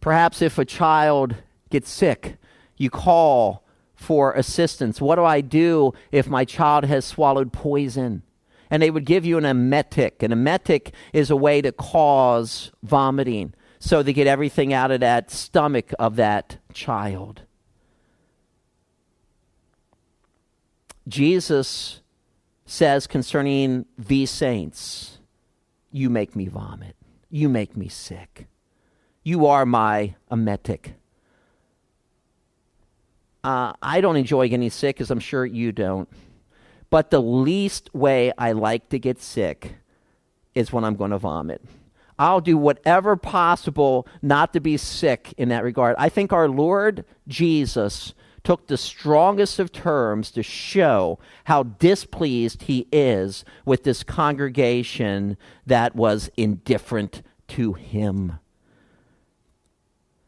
Perhaps 0.00 0.40
if 0.42 0.58
a 0.58 0.64
child 0.64 1.36
gets 1.70 1.90
sick, 1.90 2.36
you 2.76 2.90
call 2.90 3.62
for 3.94 4.32
assistance. 4.32 5.00
What 5.00 5.16
do 5.16 5.24
I 5.24 5.40
do 5.42 5.92
if 6.10 6.26
my 6.26 6.44
child 6.44 6.84
has 6.84 7.04
swallowed 7.04 7.52
poison? 7.52 8.22
And 8.70 8.82
they 8.82 8.90
would 8.90 9.04
give 9.04 9.26
you 9.26 9.36
an 9.36 9.44
emetic. 9.44 10.22
An 10.22 10.32
emetic 10.32 10.92
is 11.12 11.30
a 11.30 11.36
way 11.36 11.60
to 11.60 11.72
cause 11.72 12.72
vomiting 12.82 13.54
so 13.78 14.02
they 14.02 14.12
get 14.12 14.26
everything 14.26 14.72
out 14.72 14.90
of 14.90 15.00
that 15.00 15.30
stomach 15.30 15.92
of 15.98 16.16
that 16.16 16.56
child. 16.72 17.42
Jesus 21.08 22.00
says 22.64 23.06
concerning 23.06 23.86
these 23.98 24.30
saints, 24.30 25.18
You 25.90 26.10
make 26.10 26.36
me 26.36 26.46
vomit. 26.46 26.96
You 27.30 27.48
make 27.48 27.76
me 27.76 27.88
sick. 27.88 28.46
You 29.22 29.46
are 29.46 29.64
my 29.64 30.14
emetic. 30.30 30.94
Uh, 33.44 33.72
I 33.82 34.00
don't 34.00 34.16
enjoy 34.16 34.48
getting 34.48 34.70
sick, 34.70 35.00
as 35.00 35.10
I'm 35.10 35.20
sure 35.20 35.44
you 35.44 35.72
don't. 35.72 36.08
But 36.90 37.10
the 37.10 37.22
least 37.22 37.92
way 37.94 38.32
I 38.36 38.52
like 38.52 38.88
to 38.90 38.98
get 38.98 39.20
sick 39.20 39.76
is 40.54 40.72
when 40.72 40.84
I'm 40.84 40.96
going 40.96 41.10
to 41.10 41.18
vomit. 41.18 41.62
I'll 42.18 42.40
do 42.40 42.56
whatever 42.56 43.16
possible 43.16 44.06
not 44.20 44.52
to 44.52 44.60
be 44.60 44.76
sick 44.76 45.34
in 45.36 45.48
that 45.48 45.64
regard. 45.64 45.96
I 45.98 46.08
think 46.08 46.32
our 46.32 46.48
Lord 46.48 47.04
Jesus 47.26 48.14
took 48.44 48.66
the 48.66 48.76
strongest 48.76 49.58
of 49.58 49.72
terms 49.72 50.30
to 50.32 50.42
show 50.42 51.18
how 51.44 51.62
displeased 51.62 52.62
he 52.62 52.88
is 52.90 53.44
with 53.64 53.84
this 53.84 54.02
congregation 54.02 55.36
that 55.66 55.94
was 55.94 56.30
indifferent 56.36 57.22
to 57.48 57.74
him. 57.74 58.38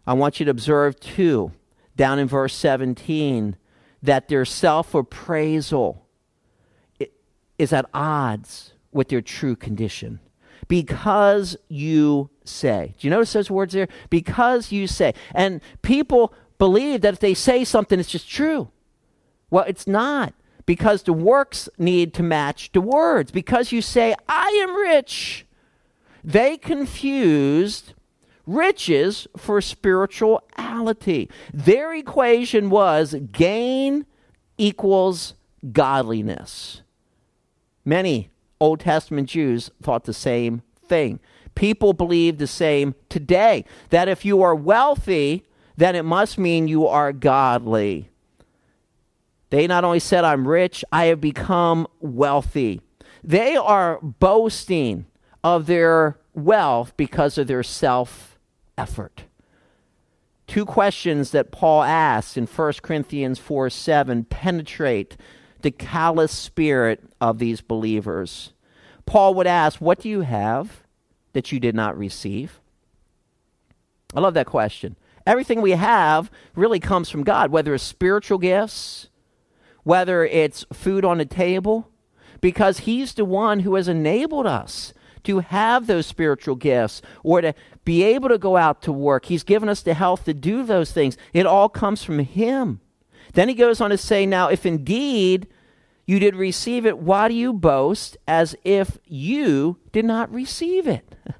I 0.07 0.13
want 0.13 0.39
you 0.39 0.45
to 0.45 0.51
observe, 0.51 1.01
too, 1.01 1.53
down 1.97 2.19
in 2.19 2.29
verse 2.29 2.55
17, 2.55 3.57
that 4.03 4.29
their 4.29 4.45
self 4.45 4.95
appraisal 4.95 6.07
is 7.59 7.73
at 7.73 7.87
odds 7.95 8.75
with 8.93 9.09
their 9.09 9.23
true 9.23 9.57
condition. 9.57 10.21
Because 10.69 11.57
you 11.69 12.31
say. 12.45 12.95
Do 12.99 13.07
you 13.07 13.11
notice 13.11 13.33
those 13.33 13.51
words 13.51 13.75
there? 13.75 13.89
Because 14.09 14.73
you 14.73 14.87
say. 14.87 15.13
And 15.35 15.61
people 15.83 16.33
believe 16.59 17.01
that 17.03 17.15
if 17.15 17.21
they 17.21 17.35
say 17.35 17.65
something, 17.65 17.99
it's 17.99 18.11
just 18.11 18.29
true. 18.29 18.69
Well, 19.51 19.65
it's 19.67 19.87
not 19.87 20.35
because 20.67 21.03
the 21.03 21.13
works 21.13 21.69
need 21.79 22.15
to 22.15 22.23
match 22.23 22.73
the 22.73 22.81
words. 22.81 23.31
Because 23.31 23.73
you 23.73 23.83
say, 23.83 24.15
I 24.29 24.49
am 24.67 24.75
rich, 24.77 25.47
they 26.23 26.57
confused 26.57 27.93
riches 28.47 29.27
for 29.37 29.61
spirituality. 29.61 31.31
Their 31.53 31.95
equation 31.95 32.71
was 32.71 33.15
gain 33.33 34.07
equals 34.59 35.35
godliness. 35.73 36.83
Many 37.85 38.31
Old 38.61 38.81
Testament 38.81 39.29
Jews 39.29 39.71
thought 39.83 40.05
the 40.05 40.15
same 40.15 40.63
thing. 40.87 41.21
People 41.55 41.93
believe 41.93 42.39
the 42.39 42.47
same 42.47 42.95
today 43.09 43.65
that 43.91 44.09
if 44.09 44.25
you 44.25 44.43
are 44.43 44.55
wealthy, 44.55 45.45
then 45.77 45.97
it 45.97 46.05
must 46.05 46.39
mean 46.39 46.69
you 46.69 46.87
are 46.87 47.13
godly. 47.13 48.11
They 49.51 49.67
not 49.67 49.85
only 49.85 50.01
said, 50.01 50.25
I'm 50.25 50.47
rich, 50.49 50.85
I 50.93 51.07
have 51.07 51.21
become 51.21 51.87
wealthy. 52.01 52.81
They 53.23 53.57
are 53.57 53.99
boasting 54.03 55.07
of 55.43 55.67
their 55.67 56.19
wealth 56.35 56.97
because 56.97 57.39
of 57.39 57.47
their 57.47 57.63
self 57.63 58.39
effort. 58.77 59.25
Two 60.47 60.65
questions 60.65 61.31
that 61.31 61.51
Paul 61.51 61.83
asks 61.83 62.37
in 62.37 62.47
1 62.47 62.73
Corinthians 62.83 63.39
4 63.39 63.71
7 63.71 64.25
penetrate 64.25 65.17
the 65.63 65.71
callous 65.71 66.33
spirit 66.33 67.03
of 67.21 67.39
these 67.39 67.61
believers. 67.61 68.53
Paul 69.07 69.35
would 69.35 69.47
ask, 69.47 69.81
What 69.81 70.01
do 70.01 70.09
you 70.09 70.21
have 70.21 70.83
that 71.33 71.51
you 71.53 71.59
did 71.59 71.75
not 71.75 71.97
receive? 71.97 72.61
I 74.15 74.21
love 74.21 74.35
that 74.35 74.47
question. 74.47 74.97
Everything 75.27 75.63
we 75.63 75.73
have 75.73 76.31
really 76.55 76.81
comes 76.81 77.09
from 77.09 77.25
God, 77.25 77.51
whether 77.51 77.75
it's 77.75 77.85
spiritual 77.85 78.39
gifts, 78.39 79.09
whether 79.83 80.25
it's 80.25 80.65
food 80.73 81.05
on 81.05 81.19
the 81.19 81.25
table, 81.25 81.91
because 82.41 82.81
He's 82.81 83.15
the 83.15 83.25
one 83.25 83.61
who 83.61 83.75
has 83.75 83.89
enabled 83.89 84.47
us 84.47 84.93
to 85.25 85.39
have 85.39 85.87
those 85.87 86.07
spiritual 86.07 86.55
gifts 86.55 87.01
or 87.23 87.41
to 87.41 87.55
be 87.85 88.03
able 88.03 88.29
to 88.29 88.39
go 88.39 88.57
out 88.57 88.83
to 88.83 88.93
work. 88.93 89.27
He's 89.27 89.43
given 89.43 89.69
us 89.69 89.81
the 89.81 89.95
health 89.95 90.25
to 90.25 90.35
do 90.35 90.63
those 90.63 90.93
things. 90.93 91.17
It 91.33 91.47
all 91.47 91.69
comes 91.69 92.05
from 92.05 92.19
Him. 92.19 92.81
Then 93.33 93.49
he 93.49 93.55
goes 93.55 93.81
on 93.81 93.91
to 93.91 93.99
say, 93.99 94.27
Now, 94.27 94.49
if 94.49 94.67
indeed 94.67 95.49
you 96.07 96.19
did 96.19 96.37
receive 96.37 96.85
it, 96.85 96.99
why 96.99 97.29
do 97.29 97.35
you 97.35 97.53
boast 97.53 98.17
as 98.29 98.55
if 98.63 98.99
you 99.07 99.79
did 99.93 100.05
not 100.05 100.33
receive 100.33 100.87
it? 100.87 101.15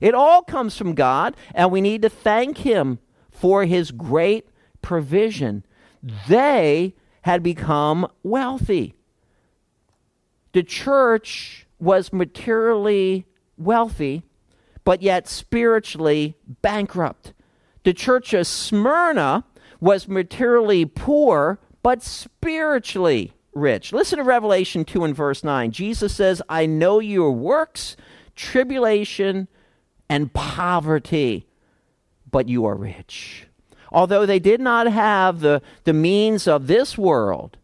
It 0.00 0.12
all 0.12 0.42
comes 0.42 0.76
from 0.76 0.94
God, 0.94 1.34
and 1.54 1.70
we 1.70 1.80
need 1.80 2.02
to 2.02 2.10
thank 2.10 2.58
Him 2.58 2.98
for 3.44 3.66
his 3.66 3.90
great 3.90 4.48
provision. 4.80 5.62
They 6.28 6.94
had 7.20 7.42
become 7.42 8.08
wealthy. 8.22 8.94
The 10.52 10.62
church 10.62 11.66
was 11.78 12.10
materially 12.10 13.26
wealthy, 13.58 14.22
but 14.82 15.02
yet 15.02 15.28
spiritually 15.28 16.38
bankrupt. 16.62 17.34
The 17.82 17.92
church 17.92 18.32
of 18.32 18.46
Smyrna 18.46 19.44
was 19.78 20.08
materially 20.08 20.86
poor, 20.86 21.60
but 21.82 22.02
spiritually 22.02 23.34
rich. 23.52 23.92
Listen 23.92 24.16
to 24.16 24.24
Revelation 24.24 24.86
2 24.86 25.04
and 25.04 25.14
verse 25.14 25.44
9. 25.44 25.70
Jesus 25.70 26.14
says, 26.14 26.40
I 26.48 26.64
know 26.64 26.98
your 26.98 27.30
works, 27.30 27.94
tribulation, 28.36 29.48
and 30.08 30.32
poverty 30.32 31.46
but 32.34 32.48
you 32.48 32.66
are 32.66 32.74
rich. 32.74 33.46
Although 33.92 34.26
they 34.26 34.40
did 34.40 34.60
not 34.60 34.88
have 34.88 35.38
the, 35.38 35.62
the 35.84 35.92
means 35.92 36.48
of 36.48 36.66
this 36.66 36.98
world, 36.98 37.58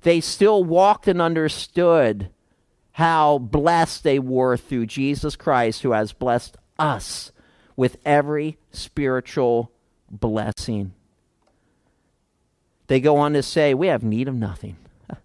they 0.00 0.18
still 0.22 0.64
walked 0.64 1.06
and 1.06 1.20
understood 1.20 2.30
how 2.92 3.36
blessed 3.36 4.04
they 4.04 4.18
were 4.18 4.56
through 4.56 4.86
Jesus 4.86 5.36
Christ, 5.36 5.82
who 5.82 5.92
has 5.92 6.14
blessed 6.14 6.56
us 6.78 7.32
with 7.76 7.98
every 8.06 8.56
spiritual 8.70 9.72
blessing. 10.10 10.94
They 12.86 13.00
go 13.00 13.18
on 13.18 13.34
to 13.34 13.42
say, 13.42 13.74
We 13.74 13.88
have 13.88 14.02
need 14.02 14.26
of 14.26 14.34
nothing. 14.34 14.78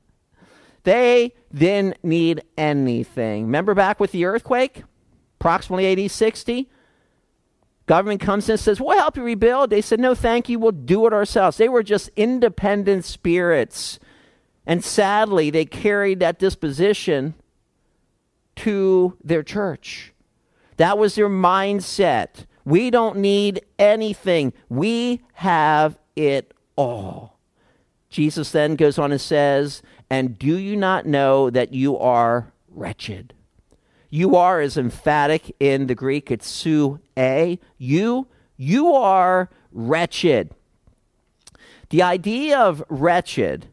they 0.84 1.32
didn't 1.54 2.04
need 2.04 2.44
anything. 2.58 3.46
Remember 3.46 3.76
back 3.76 4.02
with 4.02 4.12
the 4.12 4.26
earthquake? 4.26 4.84
Approximately 5.40 6.04
AD 6.04 6.12
60? 6.12 6.70
Government 7.86 8.22
comes 8.22 8.48
in 8.48 8.54
and 8.54 8.60
says, 8.60 8.80
We'll 8.80 8.98
help 8.98 9.18
you 9.18 9.24
rebuild. 9.24 9.70
They 9.70 9.82
said, 9.82 10.00
No, 10.00 10.16
thank 10.16 10.48
you. 10.48 10.60
We'll 10.60 10.72
do 10.72 11.06
it 11.06 11.14
ourselves. 11.14 11.58
They 11.58 11.70
were 11.70 11.84
just 11.84 12.10
independent 12.16 13.06
spirits. 13.06 14.00
And 14.66 14.84
sadly, 14.84 15.50
they 15.50 15.66
carried 15.66 16.20
that 16.22 16.40
disposition 16.40 17.34
to 18.58 19.18
their 19.24 19.44
church. 19.44 20.14
That 20.78 20.98
was 20.98 21.16
their 21.16 21.30
mindset. 21.30 22.46
We 22.66 22.90
don't 22.90 23.18
need 23.18 23.62
anything, 23.78 24.54
we 24.70 25.22
have 25.34 26.00
it 26.16 26.54
all. 26.78 27.40
Jesus 28.10 28.52
then 28.52 28.76
goes 28.76 28.98
on 28.98 29.12
and 29.12 29.20
says, 29.20 29.82
And 30.10 30.38
do 30.38 30.58
you 30.58 30.78
not 30.78 31.06
know 31.06 31.50
that 31.50 31.74
you 31.74 31.98
are 31.98 32.54
wretched? 32.70 33.34
You 34.14 34.36
are 34.36 34.62
is 34.62 34.78
emphatic 34.78 35.56
in 35.60 35.88
the 35.88 35.96
Greek. 35.96 36.30
It's 36.30 36.48
su 36.48 37.00
a. 37.18 37.58
You, 37.80 38.28
you 38.58 38.94
are 38.94 39.50
wretched. 39.72 40.52
The 41.90 42.04
idea 42.04 42.60
of 42.60 42.84
wretched 42.90 43.70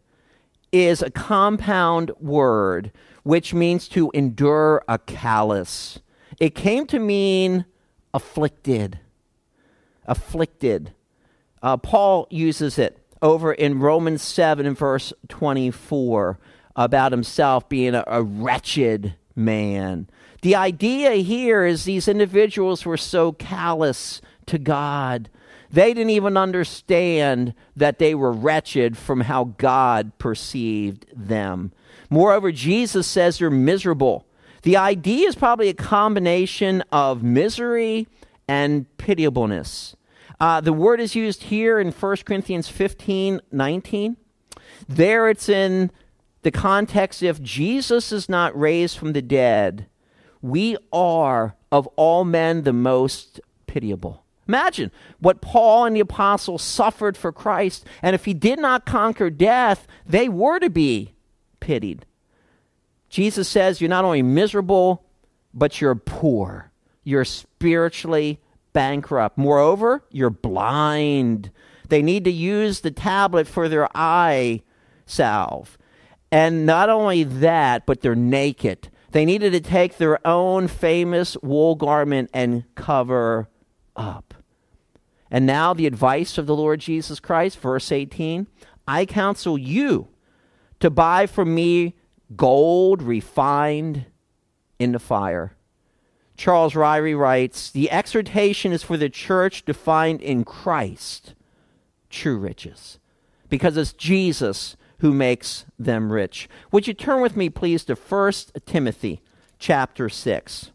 is 0.72 1.02
a 1.02 1.10
compound 1.10 2.12
word 2.18 2.90
which 3.22 3.52
means 3.52 3.86
to 3.88 4.10
endure 4.14 4.82
a 4.88 4.96
callous. 4.96 5.98
It 6.38 6.54
came 6.54 6.86
to 6.86 6.98
mean 6.98 7.66
afflicted. 8.14 8.98
Afflicted. 10.06 10.94
Uh, 11.62 11.76
Paul 11.76 12.26
uses 12.30 12.78
it 12.78 12.96
over 13.20 13.52
in 13.52 13.78
Romans 13.78 14.22
7 14.22 14.64
and 14.64 14.78
verse 14.78 15.12
24 15.28 16.38
about 16.76 17.12
himself 17.12 17.68
being 17.68 17.94
a, 17.94 18.04
a 18.06 18.22
wretched 18.22 19.16
man. 19.34 20.08
The 20.42 20.54
idea 20.54 21.12
here 21.14 21.64
is 21.64 21.84
these 21.84 22.08
individuals 22.08 22.84
were 22.84 22.96
so 22.96 23.32
callous 23.32 24.20
to 24.46 24.58
God. 24.58 25.28
They 25.70 25.94
didn't 25.94 26.10
even 26.10 26.36
understand 26.36 27.54
that 27.76 27.98
they 27.98 28.14
were 28.14 28.32
wretched 28.32 28.96
from 28.96 29.20
how 29.22 29.44
God 29.58 30.18
perceived 30.18 31.06
them. 31.14 31.72
Moreover, 32.08 32.50
Jesus 32.50 33.06
says 33.06 33.38
they're 33.38 33.50
miserable. 33.50 34.26
The 34.62 34.76
idea 34.76 35.28
is 35.28 35.36
probably 35.36 35.68
a 35.68 35.74
combination 35.74 36.82
of 36.90 37.22
misery 37.22 38.08
and 38.48 38.86
pitiableness. 38.98 39.94
Uh, 40.40 40.60
the 40.60 40.72
word 40.72 41.00
is 41.00 41.14
used 41.14 41.44
here 41.44 41.78
in 41.78 41.92
1 41.92 42.16
Corinthians 42.24 42.68
15 42.68 43.40
19. 43.52 44.16
There 44.88 45.28
it's 45.28 45.48
in 45.48 45.90
the 46.42 46.50
context 46.50 47.22
if 47.22 47.42
Jesus 47.42 48.12
is 48.12 48.28
not 48.28 48.58
raised 48.58 48.98
from 48.98 49.12
the 49.12 49.22
dead, 49.22 49.86
we 50.42 50.76
are 50.92 51.56
of 51.70 51.86
all 51.96 52.24
men 52.24 52.62
the 52.62 52.72
most 52.72 53.40
pitiable. 53.66 54.24
Imagine 54.48 54.90
what 55.20 55.40
Paul 55.40 55.84
and 55.84 55.94
the 55.94 56.00
apostles 56.00 56.62
suffered 56.62 57.16
for 57.16 57.30
Christ, 57.30 57.86
and 58.02 58.14
if 58.14 58.24
he 58.24 58.34
did 58.34 58.58
not 58.58 58.86
conquer 58.86 59.30
death, 59.30 59.86
they 60.06 60.28
were 60.28 60.58
to 60.58 60.70
be 60.70 61.14
pitied. 61.60 62.04
Jesus 63.08 63.48
says 63.48 63.80
you're 63.80 63.90
not 63.90 64.04
only 64.04 64.22
miserable, 64.22 65.04
but 65.52 65.80
you're 65.80 65.94
poor. 65.94 66.72
You're 67.04 67.24
spiritually 67.24 68.40
bankrupt. 68.72 69.36
Moreover, 69.36 70.04
you're 70.10 70.30
blind. 70.30 71.50
They 71.88 72.02
need 72.02 72.24
to 72.24 72.32
use 72.32 72.80
the 72.80 72.90
tablet 72.90 73.46
for 73.46 73.68
their 73.68 73.88
eye 73.94 74.62
salve. 75.06 75.76
And 76.32 76.64
not 76.64 76.88
only 76.88 77.24
that, 77.24 77.86
but 77.86 78.00
they're 78.00 78.14
naked. 78.14 78.88
They 79.10 79.24
needed 79.24 79.52
to 79.52 79.60
take 79.60 79.96
their 79.96 80.24
own 80.26 80.68
famous 80.68 81.36
wool 81.42 81.74
garment 81.74 82.30
and 82.32 82.64
cover 82.74 83.48
up. 83.96 84.34
And 85.30 85.46
now, 85.46 85.74
the 85.74 85.86
advice 85.86 86.38
of 86.38 86.46
the 86.46 86.56
Lord 86.56 86.80
Jesus 86.80 87.20
Christ, 87.20 87.58
verse 87.58 87.92
18 87.92 88.46
I 88.86 89.06
counsel 89.06 89.56
you 89.56 90.08
to 90.80 90.90
buy 90.90 91.26
from 91.26 91.54
me 91.54 91.94
gold 92.36 93.02
refined 93.02 94.06
in 94.78 94.92
the 94.92 94.98
fire. 94.98 95.56
Charles 96.36 96.74
Ryrie 96.74 97.18
writes 97.18 97.70
The 97.70 97.90
exhortation 97.90 98.72
is 98.72 98.82
for 98.82 98.96
the 98.96 99.10
church 99.10 99.64
to 99.66 99.74
find 99.74 100.20
in 100.20 100.44
Christ 100.44 101.34
true 102.08 102.38
riches, 102.38 102.98
because 103.48 103.76
it's 103.76 103.92
Jesus 103.92 104.76
who 105.00 105.12
makes 105.12 105.64
them 105.78 106.12
rich. 106.12 106.48
Would 106.72 106.86
you 106.86 106.94
turn 106.94 107.20
with 107.20 107.36
me, 107.36 107.48
please, 107.48 107.84
to 107.84 107.94
1 107.94 108.32
Timothy 108.66 109.20
chapter 109.58 110.08
6? 110.08 110.70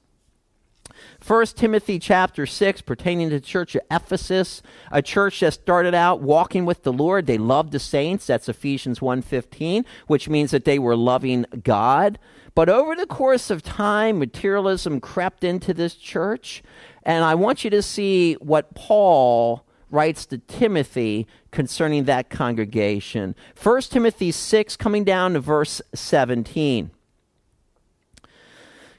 1 1.25 1.45
Timothy 1.47 1.97
chapter 1.97 2.45
6, 2.45 2.81
pertaining 2.81 3.29
to 3.29 3.35
the 3.35 3.41
church 3.41 3.75
of 3.75 3.81
Ephesus, 3.89 4.61
a 4.91 5.01
church 5.01 5.39
that 5.39 5.53
started 5.53 5.93
out 5.93 6.21
walking 6.21 6.65
with 6.65 6.83
the 6.83 6.93
Lord. 6.93 7.25
They 7.25 7.37
loved 7.37 7.71
the 7.71 7.79
saints. 7.79 8.27
That's 8.27 8.47
Ephesians 8.47 8.99
1.15, 8.99 9.85
which 10.07 10.29
means 10.29 10.51
that 10.51 10.65
they 10.65 10.77
were 10.77 10.95
loving 10.95 11.45
God. 11.63 12.19
But 12.53 12.69
over 12.69 12.95
the 12.95 13.07
course 13.07 13.49
of 13.49 13.63
time, 13.63 14.19
materialism 14.19 14.99
crept 14.99 15.43
into 15.43 15.73
this 15.73 15.95
church. 15.95 16.63
And 17.03 17.23
I 17.23 17.35
want 17.35 17.63
you 17.63 17.69
to 17.71 17.81
see 17.81 18.33
what 18.35 18.75
Paul 18.75 19.64
writes 19.95 20.25
to 20.27 20.37
Timothy 20.37 21.25
concerning 21.51 22.03
that 22.03 22.29
congregation. 22.29 23.33
1 23.61 23.81
Timothy 23.83 24.31
6, 24.31 24.75
coming 24.75 25.03
down 25.03 25.33
to 25.33 25.39
verse 25.39 25.81
17. 25.95 26.91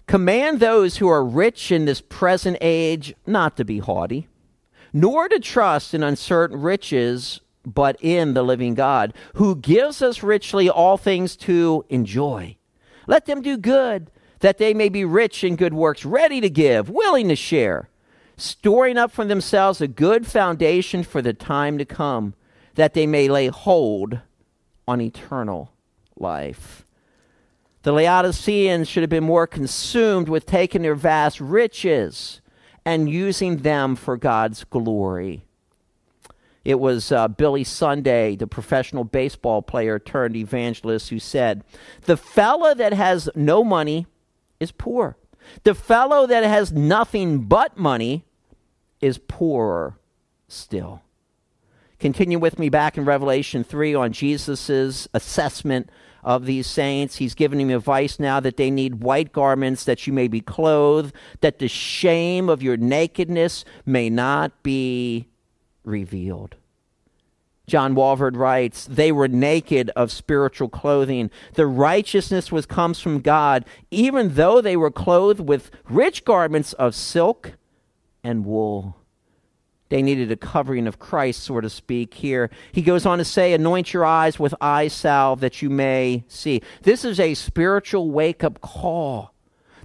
Command 0.07 0.59
those 0.59 0.97
who 0.97 1.09
are 1.09 1.25
rich 1.25 1.71
in 1.71 1.85
this 1.85 2.01
present 2.01 2.57
age 2.61 3.15
not 3.27 3.57
to 3.57 3.65
be 3.65 3.79
haughty, 3.79 4.27
nor 4.93 5.29
to 5.29 5.39
trust 5.39 5.93
in 5.93 6.03
uncertain 6.03 6.61
riches, 6.61 7.41
but 7.65 7.97
in 8.01 8.35
the 8.35 8.43
living 8.43 8.75
God, 8.75 9.13
who 9.35 9.57
gives 9.57 10.01
us 10.01 10.23
richly 10.23 10.71
all 10.71 10.97
things 10.97 11.37
to 11.37 11.85
enjoy. 11.89 12.57
Let 13.07 13.27
them 13.27 13.43
do 13.43 13.57
good, 13.57 14.11
that 14.41 14.59
they 14.59 14.73
may 14.73 14.89
be 14.89 15.05
rich 15.05 15.45
in 15.45 15.57
good 15.57 15.75
works, 15.75 16.05
ready 16.05 16.41
to 16.41 16.49
give, 16.49 16.89
willing 16.89 17.29
to 17.29 17.37
share 17.37 17.91
storing 18.37 18.99
up 18.99 19.11
for 19.11 19.25
themselves 19.25 19.81
a 19.81 19.89
good 19.89 20.27
foundation 20.27 21.03
for 21.03 21.23
the 21.23 21.33
time 21.33 21.79
to 21.79 21.85
come, 21.85 22.35
that 22.75 22.95
they 22.95 23.07
may 23.07 23.29
lay 23.29 23.49
hold 23.49 24.21
on 24.87 25.01
eternal 25.01 25.73
life. 26.17 26.87
The 27.83 27.93
Laodiceans 27.93 28.89
should 28.89 29.03
have 29.03 29.11
been 29.11 29.25
more 29.25 29.47
consumed 29.47 30.29
with 30.29 30.45
taking 30.45 30.83
their 30.83 30.95
vast 30.95 31.41
riches 31.41 32.41
and 32.85 33.09
using 33.09 33.59
them 33.59 33.97
for 33.97 34.17
God's 34.17 34.65
glory. 34.65 35.45
It 36.65 36.81
was 36.81 37.13
uh, 37.13 37.29
Billy 37.29 37.63
Sunday, 37.63 38.35
the 38.35 38.49
professional 38.49 39.05
baseball 39.05 39.63
player 39.63 40.01
turned 40.01 40.35
evangelist, 40.35 41.11
who 41.11 41.21
said, 41.21 41.63
The 42.03 42.17
fellow 42.17 42.75
that 42.75 42.93
has 42.93 43.29
no 43.37 43.63
money 43.63 44.07
is 44.59 44.73
poor. 44.73 45.17
The 45.63 45.77
fellow 45.77 46.27
that 46.27 46.43
has 46.43 46.73
nothing 46.73 47.45
but 47.45 47.79
money 47.79 48.25
is 49.01 49.19
poorer 49.19 49.99
still. 50.49 51.03
Continue 51.99 52.39
with 52.39 52.59
me 52.59 52.69
back 52.69 52.99
in 52.99 53.05
Revelation 53.05 53.65
3 53.65 53.95
on 53.95 54.13
Jesus' 54.13 55.09
assessment 55.15 55.91
of 56.23 56.45
these 56.45 56.67
saints. 56.67 57.17
He's 57.17 57.35
giving 57.35 57.59
them 57.59 57.71
advice 57.71 58.19
now 58.19 58.39
that 58.41 58.59
they 58.59 58.71
need 58.71 58.97
white 58.97 59.33
garments, 59.33 59.85
that 59.85 60.07
you 60.07 60.13
may 60.13 60.29
be 60.29 60.41
clothed, 60.41 61.15
that 61.41 61.59
the 61.59 61.69
shame 61.69 62.49
of 62.49 62.63
your 62.63 62.77
nakedness 62.77 63.65
may 63.87 64.11
not 64.11 64.63
be 64.63 65.29
revealed. 65.85 66.57
John 67.67 67.95
Walvoord 67.95 68.37
writes, 68.37 68.87
They 68.87 69.11
were 69.11 69.29
naked 69.29 69.91
of 69.97 70.13
spiritual 70.13 70.69
clothing. 70.69 71.31
The 71.55 71.67
righteousness 71.67 72.53
was 72.53 72.67
comes 72.67 73.01
from 73.01 73.21
God, 73.21 73.65
even 73.91 74.35
though 74.35 74.61
they 74.61 74.77
were 74.77 74.91
clothed 74.91 75.41
with 75.41 75.71
rich 75.89 76.25
garments 76.25 76.75
of 76.75 76.95
silk 76.95 77.53
and 78.27 78.45
wool. 78.45 78.97
They 79.89 80.03
needed 80.03 80.33
a 80.33 80.37
covering 80.37 80.89
of 80.89 80.99
Christ, 80.99 81.45
so 81.45 81.61
to 81.61 81.71
speak, 81.71 82.15
here. 82.15 82.51
He 82.73 82.83
goes 82.83 83.07
on 83.07 83.19
to 83.19 83.25
say, 83.25 83.53
Anoint 83.53 83.95
your 83.95 84.05
eyes 84.05 84.39
with 84.39 84.55
eye 84.61 84.89
salve 84.89 85.41
that 85.41 85.63
you 85.63 85.71
may 85.71 86.25
see. 86.27 86.61
This 86.83 87.05
is 87.05 87.21
a 87.21 87.35
spiritual 87.35 88.11
wake 88.11 88.43
up 88.43 88.61
call. 88.61 89.33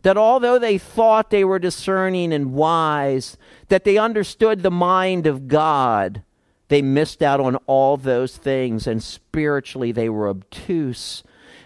That 0.01 0.17
although 0.17 0.58
they 0.58 0.80
thought 0.80 1.30
they 1.30 1.43
were 1.43 1.60
discerning 1.60 2.34
and 2.34 2.54
wise, 2.54 3.38
that 3.67 3.84
they 3.84 3.99
understood 3.99 4.63
the 4.63 4.71
mind 4.71 5.27
of 5.27 5.47
God, 5.47 6.23
they 6.69 6.82
missed 6.82 7.21
out 7.21 7.39
on 7.39 7.58
all 7.67 7.97
those 7.97 8.36
things, 8.36 8.88
and 8.88 9.04
spiritually 9.04 9.91
they 9.91 10.10
were 10.10 10.27
obtuse. 10.27 11.21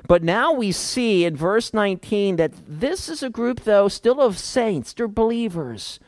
But 0.05 0.23
now 0.23 0.51
we 0.51 0.73
see 0.73 1.23
in 1.23 1.37
verse 1.37 1.73
19 1.73 2.35
that 2.35 2.51
this 2.67 3.07
is 3.07 3.23
a 3.23 3.29
group, 3.29 3.61
though, 3.61 3.87
still 3.87 4.19
of 4.19 4.37
saints, 4.37 4.91
they're 4.91 5.07
believers 5.07 6.01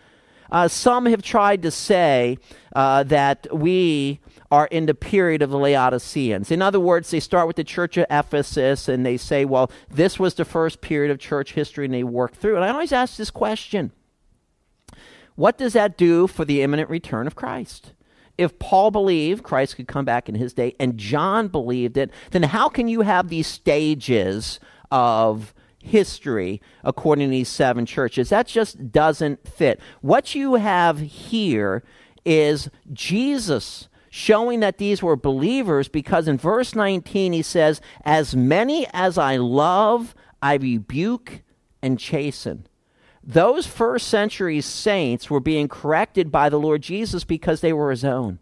uh, 0.52 0.68
some 0.68 1.06
have 1.06 1.22
tried 1.22 1.62
to 1.64 1.72
say 1.72 2.38
uh, 2.76 3.04
that 3.04 3.48
we 3.52 4.20
are 4.52 4.68
in 4.68 4.86
the 4.86 4.94
period 4.94 5.42
of 5.42 5.50
the 5.50 5.58
Laodiceans. 5.58 6.52
In 6.52 6.62
other 6.62 6.80
words, 6.80 7.12
they 7.12 7.20
start 7.20 7.48
with 7.48 7.56
the 7.56 7.64
church 7.64 7.98
of 7.98 8.06
Ephesus 8.10 8.88
and 8.88 9.06
they 9.06 9.18
say, 9.18 9.46
well, 9.46 9.72
this 9.90 10.20
was 10.20 10.36
the 10.36 10.46
first 10.46 10.82
period 10.82 11.12
of 11.12 11.20
church 11.20 11.54
history, 11.54 11.86
and 11.86 11.94
they 11.94 12.04
work 12.04 12.36
through. 12.36 12.56
And 12.56 12.64
I 12.64 12.70
always 12.70 12.94
ask 12.94 13.18
this 13.18 13.32
question 13.32 13.92
What 15.36 15.58
does 15.58 15.74
that 15.74 15.98
do 15.98 16.28
for 16.28 16.46
the 16.46 16.62
imminent 16.62 16.90
return 16.90 17.28
of 17.28 17.36
Christ? 17.36 17.94
If 18.38 18.60
Paul 18.60 18.92
believed 18.92 19.44
Christ 19.44 19.76
could 19.76 19.88
come 19.88 20.06
back 20.06 20.30
in 20.30 20.36
his 20.36 20.54
day 20.54 20.76
and 20.80 20.98
John 20.98 21.48
believed 21.48 21.98
it, 21.98 22.12
then 22.32 22.44
how 22.44 22.70
can 22.70 22.88
you 22.88 23.02
have 23.02 23.30
these 23.30 23.48
stages 23.48 24.60
of 24.92 25.56
history 25.88 26.62
according 26.84 27.28
to 27.28 27.32
these 27.32 27.50
seven 27.50 27.86
churches. 27.86 28.30
That 28.30 28.48
just 28.48 28.92
doesn't 28.92 29.48
fit. 29.48 29.80
What 30.02 30.36
you 30.36 30.56
have 30.56 31.00
here 31.00 31.84
is 32.26 32.70
Jesus 32.94 33.90
showing 34.10 34.60
that 34.62 34.78
these 34.78 35.04
were 35.04 35.16
believers 35.16 35.88
because 35.88 36.28
in 36.28 36.38
verse 36.38 36.76
19 36.76 37.34
he 37.34 37.42
says, 37.42 37.82
As 38.04 38.36
many 38.36 38.88
as 38.94 39.18
I 39.18 39.38
love, 39.38 40.16
I 40.42 40.56
rebuke 40.56 41.42
and 41.82 42.00
chasten. 42.00 42.68
Those 43.24 43.68
first 43.68 44.08
century 44.08 44.62
saints 44.62 45.30
were 45.30 45.40
being 45.40 45.68
corrected 45.68 46.32
by 46.32 46.50
the 46.50 46.60
Lord 46.60 46.82
Jesus 46.82 47.24
because 47.24 47.62
they 47.62 47.74
were 47.74 47.92
his 47.92 48.06
own 48.06 48.40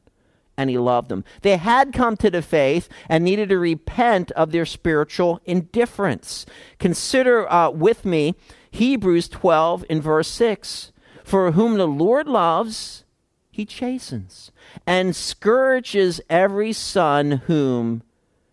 and 0.57 0.69
he 0.69 0.77
loved 0.77 1.09
them. 1.09 1.23
They 1.41 1.57
had 1.57 1.93
come 1.93 2.17
to 2.17 2.29
the 2.29 2.41
faith 2.41 2.87
and 3.09 3.23
needed 3.23 3.49
to 3.49 3.57
repent 3.57 4.31
of 4.31 4.51
their 4.51 4.65
spiritual 4.65 5.41
indifference. 5.45 6.45
Consider 6.79 7.51
uh, 7.51 7.69
with 7.69 8.05
me 8.05 8.35
Hebrews 8.71 9.27
12 9.29 9.85
in 9.89 10.01
verse 10.01 10.27
6. 10.29 10.91
For 11.23 11.53
whom 11.53 11.77
the 11.77 11.87
Lord 11.87 12.27
loves, 12.27 13.03
he 13.49 13.65
chastens 13.65 14.51
and 14.85 15.15
scourges 15.15 16.21
every 16.29 16.71
son 16.71 17.43
whom 17.47 18.03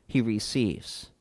he 0.07 0.21
receives. 0.21 1.12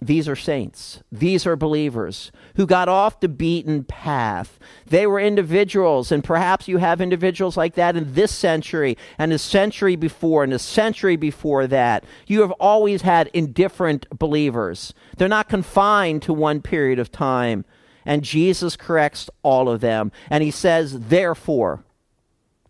These 0.00 0.28
are 0.28 0.36
saints. 0.36 1.02
These 1.10 1.46
are 1.46 1.56
believers 1.56 2.30
who 2.56 2.66
got 2.66 2.88
off 2.88 3.20
the 3.20 3.28
beaten 3.28 3.84
path. 3.84 4.58
They 4.86 5.06
were 5.06 5.20
individuals, 5.20 6.12
and 6.12 6.22
perhaps 6.22 6.68
you 6.68 6.78
have 6.78 7.00
individuals 7.00 7.56
like 7.56 7.74
that 7.74 7.96
in 7.96 8.14
this 8.14 8.32
century 8.32 8.96
and 9.18 9.32
a 9.32 9.38
century 9.38 9.96
before 9.96 10.44
and 10.44 10.52
a 10.52 10.58
century 10.58 11.16
before 11.16 11.66
that. 11.66 12.04
You 12.26 12.42
have 12.42 12.52
always 12.52 13.02
had 13.02 13.30
indifferent 13.32 14.06
believers. 14.18 14.92
They're 15.16 15.28
not 15.28 15.48
confined 15.48 16.22
to 16.22 16.32
one 16.32 16.60
period 16.62 16.98
of 16.98 17.10
time. 17.10 17.64
And 18.04 18.22
Jesus 18.22 18.76
corrects 18.76 19.28
all 19.42 19.68
of 19.68 19.80
them. 19.80 20.12
And 20.30 20.44
he 20.44 20.50
says, 20.50 21.00
therefore, 21.08 21.84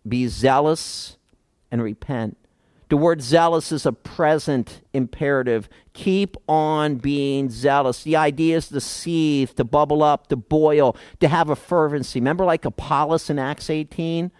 be 0.07 0.27
zealous 0.27 1.17
and 1.69 1.83
repent. 1.83 2.37
The 2.89 2.97
word 2.97 3.21
zealous 3.21 3.71
is 3.71 3.85
a 3.85 3.91
present 3.91 4.81
imperative. 4.93 5.67
Keep 5.93 6.37
on 6.47 6.95
being 6.95 7.49
zealous. 7.49 8.03
The 8.03 8.15
idea 8.15 8.57
is 8.57 8.69
to 8.69 8.79
seethe, 8.79 9.55
to 9.55 9.65
bubble 9.65 10.03
up, 10.03 10.27
to 10.27 10.37
boil, 10.37 10.95
to 11.19 11.27
have 11.27 11.49
a 11.49 11.55
fervency. 11.55 12.19
Remember, 12.19 12.45
like 12.45 12.63
Apollos 12.63 13.29
in 13.29 13.39
Acts 13.39 13.69
18? 13.69 14.31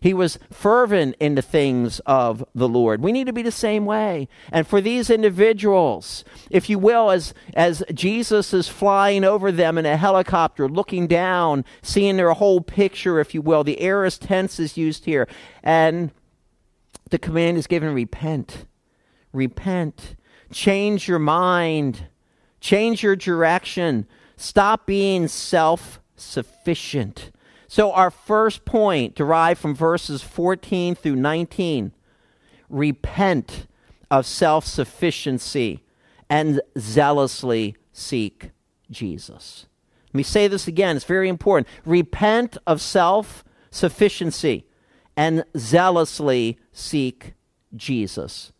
He 0.00 0.14
was 0.14 0.38
fervent 0.50 1.14
in 1.20 1.36
the 1.36 1.42
things 1.42 2.00
of 2.00 2.44
the 2.56 2.68
Lord. 2.68 3.02
We 3.02 3.12
need 3.12 3.28
to 3.28 3.32
be 3.32 3.42
the 3.42 3.52
same 3.52 3.84
way. 3.84 4.28
And 4.50 4.66
for 4.66 4.80
these 4.80 5.08
individuals, 5.10 6.24
if 6.50 6.68
you 6.68 6.78
will, 6.80 7.10
as, 7.10 7.34
as 7.54 7.84
Jesus 7.94 8.52
is 8.52 8.66
flying 8.66 9.22
over 9.22 9.52
them 9.52 9.78
in 9.78 9.86
a 9.86 9.96
helicopter, 9.96 10.68
looking 10.68 11.06
down, 11.06 11.64
seeing 11.82 12.16
their 12.16 12.32
whole 12.32 12.60
picture, 12.60 13.20
if 13.20 13.32
you 13.32 13.42
will, 13.42 13.62
the 13.62 13.80
aorist 13.80 14.22
tense 14.22 14.58
is 14.58 14.76
used 14.76 15.04
here. 15.04 15.28
And 15.62 16.10
the 17.12 17.18
command 17.18 17.58
is 17.58 17.66
given 17.66 17.92
repent. 17.92 18.64
Repent. 19.34 20.16
Change 20.50 21.06
your 21.06 21.18
mind. 21.18 22.06
Change 22.58 23.02
your 23.02 23.14
direction. 23.14 24.06
Stop 24.36 24.86
being 24.86 25.28
self 25.28 26.00
sufficient. 26.16 27.30
So, 27.68 27.92
our 27.92 28.10
first 28.10 28.64
point, 28.64 29.14
derived 29.14 29.60
from 29.60 29.74
verses 29.74 30.22
14 30.22 30.94
through 30.94 31.16
19, 31.16 31.92
repent 32.70 33.66
of 34.10 34.24
self 34.24 34.64
sufficiency 34.64 35.84
and 36.30 36.62
zealously 36.78 37.76
seek 37.92 38.52
Jesus. 38.90 39.66
Let 40.08 40.14
me 40.14 40.22
say 40.22 40.48
this 40.48 40.66
again, 40.66 40.96
it's 40.96 41.04
very 41.04 41.28
important. 41.28 41.68
Repent 41.84 42.56
of 42.66 42.80
self 42.80 43.44
sufficiency 43.70 44.64
and 45.16 45.44
zealously 45.56 46.58
seek 46.72 47.34
Jesus. 47.74 48.52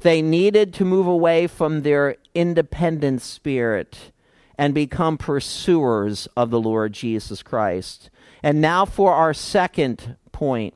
They 0.00 0.22
needed 0.22 0.72
to 0.74 0.84
move 0.84 1.06
away 1.06 1.46
from 1.46 1.82
their 1.82 2.16
independent 2.34 3.22
spirit 3.22 4.12
and 4.56 4.74
become 4.74 5.16
pursuers 5.18 6.28
of 6.36 6.50
the 6.50 6.60
Lord 6.60 6.92
Jesus 6.92 7.42
Christ. 7.42 8.10
And 8.42 8.60
now 8.60 8.84
for 8.84 9.12
our 9.12 9.34
second 9.34 10.16
point 10.32 10.74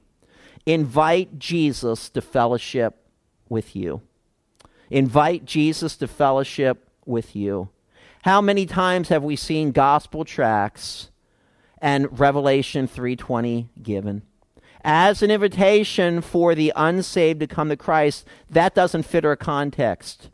invite 0.66 1.38
Jesus 1.38 2.08
to 2.10 2.20
fellowship 2.20 2.96
with 3.48 3.76
you. 3.76 4.00
Invite 4.90 5.44
Jesus 5.44 5.96
to 5.96 6.08
fellowship 6.08 6.88
with 7.04 7.34
you. 7.34 7.68
How 8.22 8.40
many 8.40 8.64
times 8.64 9.08
have 9.08 9.22
we 9.22 9.36
seen 9.36 9.72
gospel 9.72 10.24
tracts 10.24 11.10
and 11.78 12.18
Revelation 12.18 12.86
3:20 12.86 13.68
given? 13.82 14.22
As 14.84 15.22
an 15.22 15.30
invitation 15.30 16.20
for 16.20 16.54
the 16.54 16.72
unsaved 16.76 17.40
to 17.40 17.46
come 17.46 17.70
to 17.70 17.76
Christ, 17.76 18.26
that 18.50 18.74
doesn't 18.74 19.04
fit 19.04 19.24
our 19.24 19.36
context. 19.36 20.28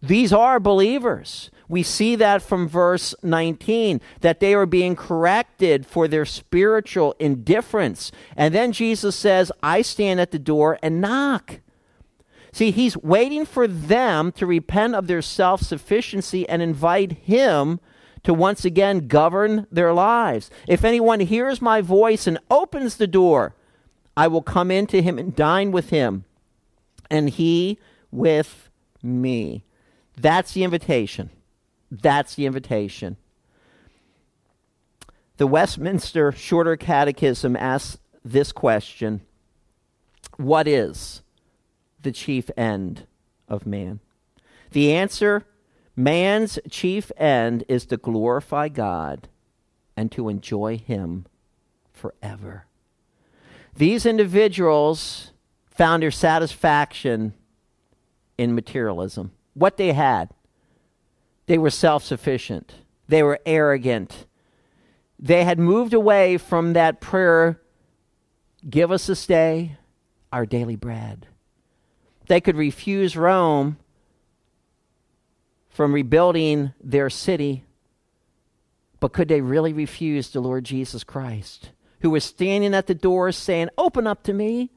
These 0.00 0.32
are 0.32 0.58
believers. 0.60 1.50
We 1.68 1.82
see 1.82 2.16
that 2.16 2.42
from 2.42 2.68
verse 2.68 3.14
19, 3.22 4.00
that 4.22 4.40
they 4.40 4.54
are 4.54 4.66
being 4.66 4.96
corrected 4.96 5.86
for 5.86 6.08
their 6.08 6.24
spiritual 6.24 7.14
indifference. 7.18 8.10
And 8.36 8.54
then 8.54 8.72
Jesus 8.72 9.14
says, 9.14 9.52
I 9.62 9.82
stand 9.82 10.20
at 10.20 10.30
the 10.30 10.38
door 10.38 10.78
and 10.82 11.00
knock. 11.00 11.60
See, 12.52 12.70
he's 12.70 12.96
waiting 12.96 13.44
for 13.44 13.68
them 13.68 14.32
to 14.32 14.46
repent 14.46 14.94
of 14.94 15.06
their 15.06 15.22
self 15.22 15.62
sufficiency 15.62 16.48
and 16.48 16.60
invite 16.60 17.12
him 17.12 17.78
to 18.24 18.34
once 18.34 18.64
again 18.64 19.06
govern 19.06 19.66
their 19.70 19.92
lives. 19.92 20.50
If 20.66 20.84
anyone 20.84 21.20
hears 21.20 21.62
my 21.62 21.80
voice 21.80 22.26
and 22.26 22.38
opens 22.50 22.96
the 22.96 23.06
door, 23.06 23.54
I 24.20 24.28
will 24.28 24.42
come 24.42 24.70
into 24.70 25.00
him 25.00 25.18
and 25.18 25.34
dine 25.34 25.72
with 25.72 25.88
him, 25.88 26.26
and 27.10 27.30
he 27.30 27.78
with 28.10 28.68
me. 29.02 29.64
That's 30.14 30.52
the 30.52 30.62
invitation. 30.62 31.30
That's 31.90 32.34
the 32.34 32.44
invitation. 32.44 33.16
The 35.38 35.46
Westminster 35.46 36.32
Shorter 36.32 36.76
Catechism 36.76 37.56
asks 37.56 37.96
this 38.22 38.52
question 38.52 39.22
What 40.36 40.68
is 40.68 41.22
the 42.02 42.12
chief 42.12 42.50
end 42.58 43.06
of 43.48 43.64
man? 43.64 44.00
The 44.72 44.92
answer 44.92 45.46
man's 45.96 46.58
chief 46.68 47.10
end 47.16 47.64
is 47.68 47.86
to 47.86 47.96
glorify 47.96 48.68
God 48.68 49.28
and 49.96 50.12
to 50.12 50.28
enjoy 50.28 50.76
him 50.76 51.24
forever. 51.94 52.66
These 53.80 54.04
individuals 54.04 55.32
found 55.64 56.02
their 56.02 56.10
satisfaction 56.10 57.32
in 58.36 58.54
materialism. 58.54 59.30
What 59.54 59.78
they 59.78 59.94
had, 59.94 60.28
they 61.46 61.56
were 61.56 61.70
self 61.70 62.04
sufficient, 62.04 62.74
they 63.08 63.22
were 63.22 63.40
arrogant. 63.46 64.26
They 65.18 65.44
had 65.44 65.58
moved 65.58 65.94
away 65.94 66.36
from 66.36 66.74
that 66.74 67.00
prayer 67.00 67.62
give 68.68 68.92
us 68.92 69.06
this 69.06 69.26
day 69.26 69.78
our 70.30 70.44
daily 70.44 70.76
bread. 70.76 71.26
They 72.26 72.42
could 72.42 72.56
refuse 72.56 73.16
Rome 73.16 73.78
from 75.70 75.94
rebuilding 75.94 76.74
their 76.84 77.08
city, 77.08 77.64
but 79.00 79.14
could 79.14 79.28
they 79.28 79.40
really 79.40 79.72
refuse 79.72 80.28
the 80.28 80.40
Lord 80.40 80.64
Jesus 80.64 81.02
Christ? 81.02 81.70
Who 82.00 82.10
was 82.10 82.24
standing 82.24 82.74
at 82.74 82.86
the 82.86 82.94
door 82.94 83.32
saying, 83.32 83.68
Open 83.78 84.06
up 84.06 84.22
to 84.24 84.32
me. 84.32 84.70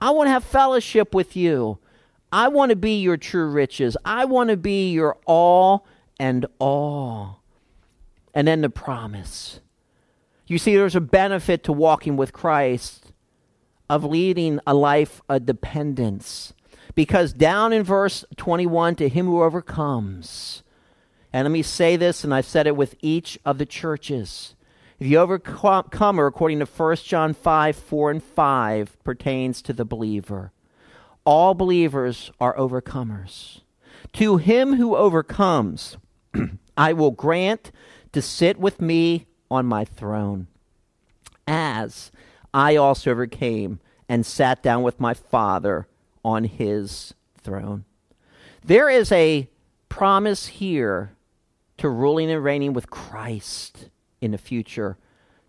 I 0.00 0.10
want 0.10 0.26
to 0.26 0.32
have 0.32 0.44
fellowship 0.44 1.14
with 1.14 1.36
you. 1.36 1.78
I 2.32 2.48
want 2.48 2.70
to 2.70 2.76
be 2.76 3.00
your 3.00 3.16
true 3.16 3.48
riches. 3.48 3.96
I 4.04 4.24
want 4.24 4.50
to 4.50 4.56
be 4.56 4.90
your 4.90 5.18
all 5.26 5.86
and 6.18 6.46
all. 6.58 7.42
And 8.34 8.48
then 8.48 8.62
the 8.62 8.70
promise. 8.70 9.60
You 10.46 10.58
see, 10.58 10.74
there's 10.74 10.96
a 10.96 11.00
benefit 11.00 11.64
to 11.64 11.72
walking 11.72 12.16
with 12.16 12.32
Christ, 12.32 13.12
of 13.88 14.04
leading 14.04 14.58
a 14.66 14.74
life 14.74 15.20
of 15.28 15.46
dependence. 15.46 16.54
Because 16.94 17.32
down 17.32 17.72
in 17.72 17.82
verse 17.82 18.24
21, 18.36 18.96
to 18.96 19.08
him 19.08 19.26
who 19.26 19.42
overcomes, 19.42 20.62
and 21.32 21.44
let 21.44 21.52
me 21.52 21.62
say 21.62 21.96
this, 21.96 22.24
and 22.24 22.34
I've 22.34 22.46
said 22.46 22.66
it 22.66 22.76
with 22.76 22.96
each 23.00 23.38
of 23.44 23.58
the 23.58 23.66
churches 23.66 24.54
the 25.02 25.16
overcomer, 25.16 26.26
according 26.26 26.60
to 26.60 26.64
1 26.64 26.96
John 26.96 27.34
5 27.34 27.76
4 27.76 28.10
and 28.10 28.22
5, 28.22 29.04
pertains 29.04 29.60
to 29.62 29.72
the 29.72 29.84
believer. 29.84 30.52
All 31.24 31.54
believers 31.54 32.30
are 32.40 32.56
overcomers. 32.56 33.62
To 34.14 34.36
him 34.36 34.74
who 34.74 34.94
overcomes, 34.94 35.96
I 36.76 36.92
will 36.92 37.10
grant 37.10 37.72
to 38.12 38.22
sit 38.22 38.58
with 38.58 38.80
me 38.80 39.26
on 39.50 39.66
my 39.66 39.84
throne, 39.84 40.46
as 41.46 42.12
I 42.54 42.76
also 42.76 43.10
overcame 43.10 43.80
and 44.08 44.24
sat 44.24 44.62
down 44.62 44.82
with 44.82 45.00
my 45.00 45.14
Father 45.14 45.88
on 46.24 46.44
his 46.44 47.14
throne. 47.40 47.84
There 48.64 48.88
is 48.88 49.10
a 49.10 49.48
promise 49.88 50.46
here 50.46 51.12
to 51.78 51.88
ruling 51.88 52.30
and 52.30 52.44
reigning 52.44 52.72
with 52.72 52.90
Christ 52.90 53.88
in 54.22 54.30
the 54.30 54.38
future 54.38 54.96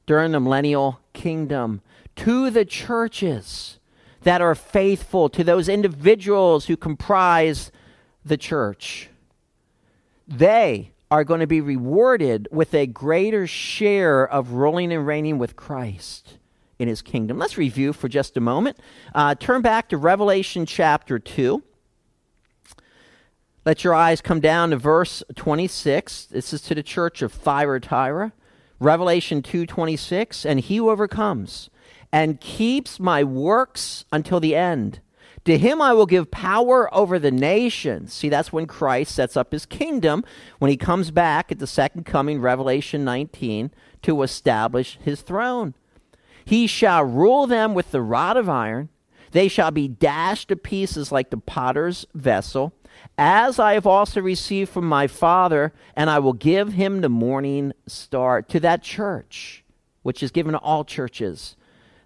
during 0.06 0.34
the 0.34 0.40
millennial 0.40 1.00
kingdom 1.14 1.82
to 2.18 2.50
the 2.50 2.66
churches 2.66 3.80
that 4.24 4.42
are 4.42 4.56
faithful, 4.56 5.30
to 5.30 5.44
those 5.44 5.70
individuals 5.70 6.66
who 6.66 6.76
comprise 6.76 7.72
the 8.26 8.38
church. 8.38 9.10
They 10.28 10.92
are 11.12 11.24
going 11.24 11.42
to 11.42 11.48
be 11.48 11.62
rewarded 11.62 12.48
with 12.52 12.74
a 12.74 12.88
greater 12.88 13.46
share 13.46 14.28
of 14.28 14.52
ruling 14.52 14.92
and 14.92 15.06
reigning 15.06 15.38
with 15.38 15.56
Christ 15.56 16.38
in 16.80 16.88
his 16.88 17.02
kingdom. 17.02 17.38
Let's 17.38 17.58
review 17.58 17.94
for 17.94 18.08
just 18.08 18.36
a 18.38 18.42
moment. 18.42 18.78
Uh, 19.14 19.36
turn 19.36 19.62
back 19.62 19.90
to 19.90 19.98
Revelation 19.98 20.66
chapter 20.66 21.20
2. 21.20 21.62
Let 23.66 23.84
your 23.84 23.94
eyes 23.94 24.22
come 24.22 24.40
down 24.40 24.72
to 24.72 24.78
verse 24.78 25.24
26. 25.36 26.26
This 26.26 26.52
is 26.52 26.62
to 26.64 26.76
the 26.76 26.84
church 26.84 27.22
of 27.22 27.32
Thyatira. 27.32 28.34
Revelation 28.84 29.42
2:26, 29.42 30.46
and 30.46 30.60
he 30.60 30.78
who 30.78 30.90
overcomes 30.90 31.70
and 32.12 32.40
keeps 32.40 33.00
my 33.00 33.24
works 33.24 34.06
until 34.12 34.40
the 34.40 34.56
end, 34.56 35.00
To 35.46 35.58
him 35.58 35.82
I 35.82 35.94
will 35.94 36.06
give 36.06 36.32
power 36.32 36.94
over 36.94 37.20
the 37.20 37.32
nations. 37.32 38.14
See, 38.14 38.30
that's 38.30 38.54
when 38.54 38.66
Christ 38.66 39.14
sets 39.14 39.36
up 39.36 39.52
his 39.52 39.66
kingdom, 39.66 40.24
when 40.60 40.72
he 40.72 40.78
comes 40.78 41.12
back 41.12 41.52
at 41.52 41.60
the 41.60 41.68
second 41.68 42.06
coming, 42.06 42.40
Revelation 42.40 43.04
19, 43.04 43.72
to 44.04 44.22
establish 44.22 44.98
his 45.02 45.22
throne. 45.22 45.74
He 46.46 46.68
shall 46.68 47.04
rule 47.04 47.46
them 47.46 47.74
with 47.74 47.92
the 47.92 48.02
rod 48.02 48.38
of 48.38 48.48
iron. 48.48 48.90
They 49.32 49.48
shall 49.48 49.72
be 49.72 49.88
dashed 49.88 50.50
to 50.50 50.56
pieces 50.56 51.12
like 51.12 51.30
the 51.30 51.38
potter's 51.38 52.06
vessel, 52.14 52.74
as 53.18 53.60
I 53.60 53.74
have 53.74 53.88
also 53.88 54.22
received 54.22 54.72
from 54.72 54.88
my 54.88 55.08
Father, 55.08 55.74
and 55.96 56.10
I 56.10 56.20
will 56.20 56.34
give 56.34 56.74
him 56.74 57.02
the 57.02 57.10
morning 57.10 57.74
star 57.88 58.42
to 58.44 58.60
that 58.62 58.82
church, 58.84 59.64
which 60.02 60.24
is 60.24 60.32
given 60.32 60.54
to 60.54 60.60
all 60.60 60.84
churches, 60.84 61.56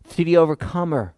to 0.09 0.23
the 0.23 0.37
overcomer 0.37 1.13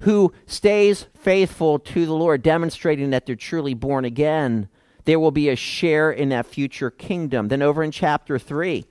who 0.00 0.32
stays 0.46 1.06
faithful 1.14 1.78
to 1.78 2.06
the 2.06 2.12
Lord, 2.12 2.42
demonstrating 2.42 3.10
that 3.10 3.26
they're 3.26 3.36
truly 3.36 3.74
born 3.74 4.04
again. 4.04 4.68
There 5.04 5.18
will 5.18 5.30
be 5.30 5.48
a 5.48 5.56
share 5.56 6.10
in 6.10 6.28
that 6.30 6.46
future 6.46 6.90
kingdom. 6.90 7.48
Then 7.48 7.62
over 7.62 7.82
in 7.82 7.90
chapter 7.90 8.38
3, 8.38 8.84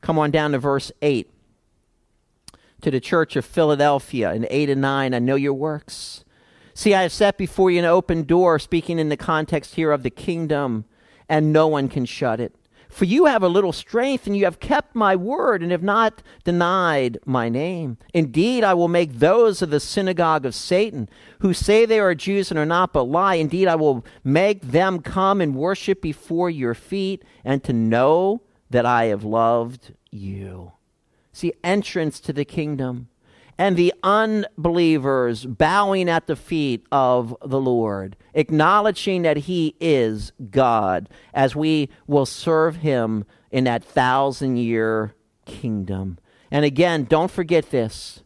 come 0.00 0.18
on 0.18 0.30
down 0.30 0.52
to 0.52 0.58
verse 0.58 0.90
8 1.02 1.30
to 2.80 2.90
the 2.90 3.00
church 3.00 3.36
of 3.36 3.44
Philadelphia 3.44 4.32
in 4.34 4.46
8 4.50 4.70
and 4.70 4.80
9, 4.80 5.14
I 5.14 5.18
know 5.18 5.36
your 5.36 5.54
works. 5.54 6.23
See, 6.74 6.92
I 6.92 7.02
have 7.02 7.12
set 7.12 7.38
before 7.38 7.70
you 7.70 7.78
an 7.78 7.84
open 7.84 8.24
door, 8.24 8.58
speaking 8.58 8.98
in 8.98 9.08
the 9.08 9.16
context 9.16 9.76
here 9.76 9.92
of 9.92 10.02
the 10.02 10.10
kingdom, 10.10 10.84
and 11.28 11.52
no 11.52 11.68
one 11.68 11.88
can 11.88 12.04
shut 12.04 12.40
it. 12.40 12.54
For 12.88 13.04
you 13.04 13.26
have 13.26 13.42
a 13.42 13.48
little 13.48 13.72
strength, 13.72 14.26
and 14.26 14.36
you 14.36 14.44
have 14.44 14.60
kept 14.60 14.94
my 14.94 15.16
word, 15.16 15.62
and 15.62 15.70
have 15.70 15.82
not 15.82 16.22
denied 16.42 17.18
my 17.24 17.48
name. 17.48 17.98
Indeed, 18.12 18.64
I 18.64 18.74
will 18.74 18.88
make 18.88 19.14
those 19.14 19.62
of 19.62 19.70
the 19.70 19.80
synagogue 19.80 20.44
of 20.44 20.54
Satan, 20.54 21.08
who 21.40 21.54
say 21.54 21.86
they 21.86 22.00
are 22.00 22.14
Jews 22.14 22.50
and 22.50 22.58
are 22.58 22.66
not, 22.66 22.92
but 22.92 23.04
lie. 23.04 23.36
Indeed, 23.36 23.68
I 23.68 23.76
will 23.76 24.04
make 24.22 24.60
them 24.62 25.00
come 25.00 25.40
and 25.40 25.56
worship 25.56 26.02
before 26.02 26.50
your 26.50 26.74
feet, 26.74 27.24
and 27.44 27.62
to 27.64 27.72
know 27.72 28.42
that 28.70 28.86
I 28.86 29.06
have 29.06 29.24
loved 29.24 29.94
you. 30.10 30.72
See, 31.32 31.52
entrance 31.62 32.20
to 32.20 32.32
the 32.32 32.44
kingdom. 32.44 33.08
And 33.56 33.76
the 33.76 33.94
unbelievers 34.02 35.46
bowing 35.46 36.08
at 36.08 36.26
the 36.26 36.36
feet 36.36 36.84
of 36.90 37.36
the 37.44 37.60
Lord, 37.60 38.16
acknowledging 38.34 39.22
that 39.22 39.36
He 39.36 39.76
is 39.80 40.32
God, 40.50 41.08
as 41.32 41.54
we 41.54 41.88
will 42.06 42.26
serve 42.26 42.76
Him 42.76 43.24
in 43.52 43.64
that 43.64 43.84
thousand 43.84 44.56
year 44.56 45.14
kingdom. 45.46 46.18
And 46.50 46.64
again, 46.64 47.04
don't 47.04 47.30
forget 47.30 47.70
this. 47.70 48.22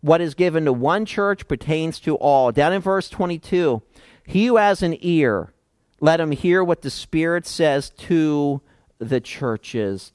What 0.00 0.20
is 0.20 0.34
given 0.34 0.64
to 0.64 0.72
one 0.72 1.04
church 1.04 1.46
pertains 1.46 2.00
to 2.00 2.16
all. 2.16 2.52
Down 2.52 2.72
in 2.72 2.80
verse 2.80 3.08
22, 3.08 3.82
he 4.24 4.46
who 4.46 4.56
has 4.56 4.82
an 4.82 4.96
ear, 5.00 5.52
let 6.00 6.20
him 6.20 6.30
hear 6.30 6.64
what 6.64 6.82
the 6.82 6.90
Spirit 6.90 7.46
says 7.46 7.90
to 7.90 8.62
the 8.98 9.20
churches. 9.20 10.12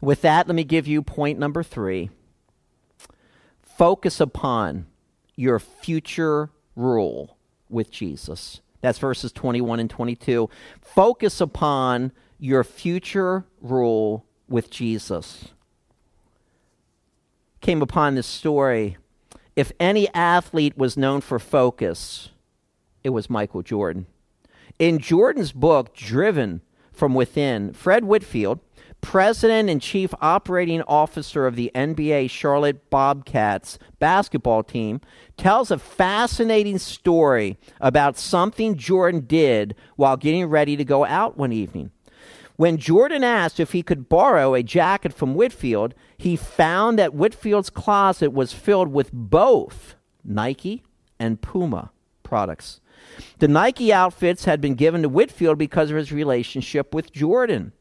With 0.00 0.22
that, 0.22 0.46
let 0.46 0.54
me 0.54 0.64
give 0.64 0.86
you 0.86 1.02
point 1.02 1.38
number 1.38 1.62
three 1.62 2.10
focus 3.80 4.20
upon 4.20 4.84
your 5.36 5.58
future 5.58 6.50
rule 6.76 7.38
with 7.70 7.90
Jesus. 7.90 8.60
That's 8.82 8.98
verses 8.98 9.32
21 9.32 9.80
and 9.80 9.88
22. 9.88 10.50
Focus 10.82 11.40
upon 11.40 12.12
your 12.38 12.62
future 12.62 13.46
rule 13.62 14.26
with 14.50 14.70
Jesus. 14.70 15.46
Came 17.62 17.80
upon 17.80 18.16
this 18.16 18.26
story. 18.26 18.98
If 19.56 19.72
any 19.80 20.12
athlete 20.12 20.76
was 20.76 20.98
known 20.98 21.22
for 21.22 21.38
focus, 21.38 22.28
it 23.02 23.10
was 23.10 23.30
Michael 23.30 23.62
Jordan. 23.62 24.04
In 24.78 24.98
Jordan's 24.98 25.52
book, 25.52 25.94
Driven 25.94 26.60
from 26.92 27.14
Within, 27.14 27.72
Fred 27.72 28.04
Whitfield 28.04 28.60
president 29.00 29.68
and 29.68 29.80
chief 29.80 30.12
operating 30.20 30.82
officer 30.82 31.46
of 31.46 31.56
the 31.56 31.70
NBA 31.74 32.30
Charlotte 32.30 32.90
Bobcats 32.90 33.78
basketball 33.98 34.62
team, 34.62 35.00
tells 35.36 35.70
a 35.70 35.78
fascinating 35.78 36.78
story 36.78 37.58
about 37.80 38.18
something 38.18 38.76
Jordan 38.76 39.20
did 39.20 39.74
while 39.96 40.16
getting 40.16 40.46
ready 40.46 40.76
to 40.76 40.84
go 40.84 41.04
out 41.04 41.36
one 41.36 41.52
evening. 41.52 41.90
When 42.56 42.76
Jordan 42.76 43.24
asked 43.24 43.58
if 43.58 43.72
he 43.72 43.82
could 43.82 44.08
borrow 44.08 44.54
a 44.54 44.62
jacket 44.62 45.14
from 45.14 45.34
Whitfield, 45.34 45.94
he 46.18 46.36
found 46.36 46.98
that 46.98 47.14
Whitfield's 47.14 47.70
closet 47.70 48.32
was 48.32 48.52
filled 48.52 48.92
with 48.92 49.10
both 49.12 49.94
Nike 50.22 50.82
and 51.18 51.40
Puma 51.40 51.90
products. 52.22 52.80
The 53.38 53.48
Nike 53.48 53.92
outfits 53.92 54.44
had 54.44 54.60
been 54.60 54.74
given 54.74 55.02
to 55.02 55.08
Whitfield 55.08 55.56
because 55.56 55.90
of 55.90 55.96
his 55.96 56.12
relationship 56.12 56.94
with 56.94 57.12
Jordan 57.12 57.72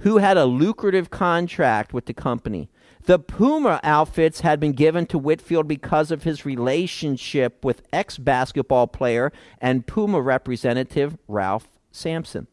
who 0.00 0.18
had 0.18 0.36
a 0.36 0.44
lucrative 0.44 1.10
contract 1.10 1.92
with 1.92 2.06
the 2.06 2.14
company. 2.14 2.68
The 3.04 3.18
Puma 3.18 3.78
outfits 3.84 4.40
had 4.40 4.58
been 4.58 4.72
given 4.72 5.06
to 5.06 5.18
Whitfield 5.18 5.68
because 5.68 6.10
of 6.10 6.24
his 6.24 6.44
relationship 6.44 7.64
with 7.64 7.82
ex 7.92 8.18
basketball 8.18 8.88
player 8.88 9.32
and 9.60 9.86
Puma 9.86 10.20
representative 10.20 11.16
Ralph 11.28 11.68
Sampson. 11.92 12.48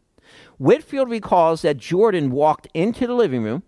Whitfield 0.60 1.10
recalls 1.10 1.64
that 1.64 1.78
Jordan 1.78 2.30
walked 2.30 2.68
into 2.74 3.08
the 3.08 3.16
living 3.16 3.44
room, 3.44 3.64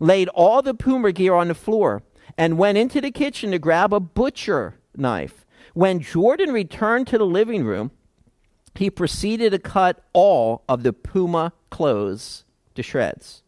laid 0.00 0.28
all 0.28 0.60
the 0.60 0.74
Puma 0.74 1.12
gear 1.12 1.34
on 1.34 1.48
the 1.48 1.54
floor, 1.54 2.02
and 2.36 2.58
went 2.58 2.78
into 2.78 3.00
the 3.00 3.10
kitchen 3.10 3.50
to 3.52 3.58
grab 3.58 3.92
a 3.94 4.00
butcher 4.00 4.76
knife. 4.94 5.46
When 5.72 6.00
Jordan 6.00 6.52
returned 6.52 7.06
to 7.08 7.18
the 7.18 7.26
living 7.26 7.64
room, 7.64 7.90
he 8.74 8.90
proceeded 8.90 9.52
to 9.52 9.58
cut 9.58 10.04
all 10.12 10.62
of 10.68 10.82
the 10.82 10.92
Puma 10.92 11.52
clothes 11.70 12.44
to 12.78 12.82
shreds. 12.82 13.42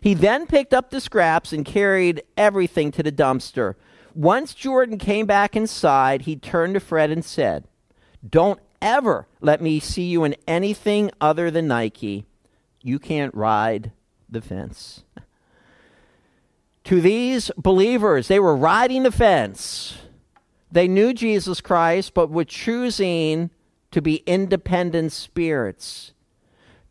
He 0.00 0.14
then 0.14 0.46
picked 0.46 0.74
up 0.74 0.90
the 0.90 1.00
scraps 1.00 1.52
and 1.52 1.64
carried 1.64 2.22
everything 2.36 2.90
to 2.92 3.02
the 3.02 3.12
dumpster. 3.12 3.76
Once 4.14 4.52
Jordan 4.52 4.98
came 4.98 5.26
back 5.26 5.56
inside, 5.56 6.22
he 6.22 6.36
turned 6.36 6.74
to 6.74 6.80
Fred 6.80 7.10
and 7.10 7.24
said, 7.24 7.64
Don't 8.28 8.60
ever 8.82 9.26
let 9.40 9.62
me 9.62 9.80
see 9.80 10.02
you 10.02 10.24
in 10.24 10.34
anything 10.46 11.10
other 11.20 11.50
than 11.50 11.68
Nike. 11.68 12.26
You 12.82 12.98
can't 12.98 13.34
ride 13.34 13.92
the 14.28 14.40
fence. 14.40 15.04
to 16.84 17.00
these 17.00 17.50
believers, 17.56 18.28
they 18.28 18.40
were 18.40 18.56
riding 18.56 19.04
the 19.04 19.12
fence. 19.12 19.98
They 20.70 20.88
knew 20.88 21.14
Jesus 21.14 21.60
Christ, 21.60 22.12
but 22.12 22.30
were 22.30 22.44
choosing 22.44 23.50
to 23.92 24.02
be 24.02 24.16
independent 24.26 25.12
spirits 25.12 26.11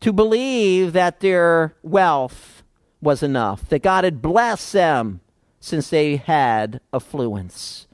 to 0.02 0.12
believe 0.12 0.92
that 0.92 1.20
their 1.20 1.74
wealth 1.82 2.62
was 3.00 3.22
enough, 3.22 3.68
that 3.68 3.82
God 3.82 4.04
had 4.04 4.20
blessed 4.20 4.72
them 4.72 5.20
since 5.60 5.90
they 5.90 6.16
had 6.16 6.80
affluence. 6.92 7.86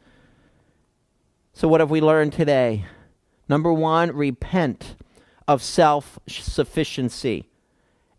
So, 1.52 1.68
what 1.68 1.80
have 1.80 1.90
we 1.90 2.00
learned 2.00 2.32
today? 2.32 2.86
Number 3.46 3.72
one, 3.72 4.10
repent 4.12 4.96
of 5.46 5.62
self 5.62 6.18
sufficiency 6.26 7.48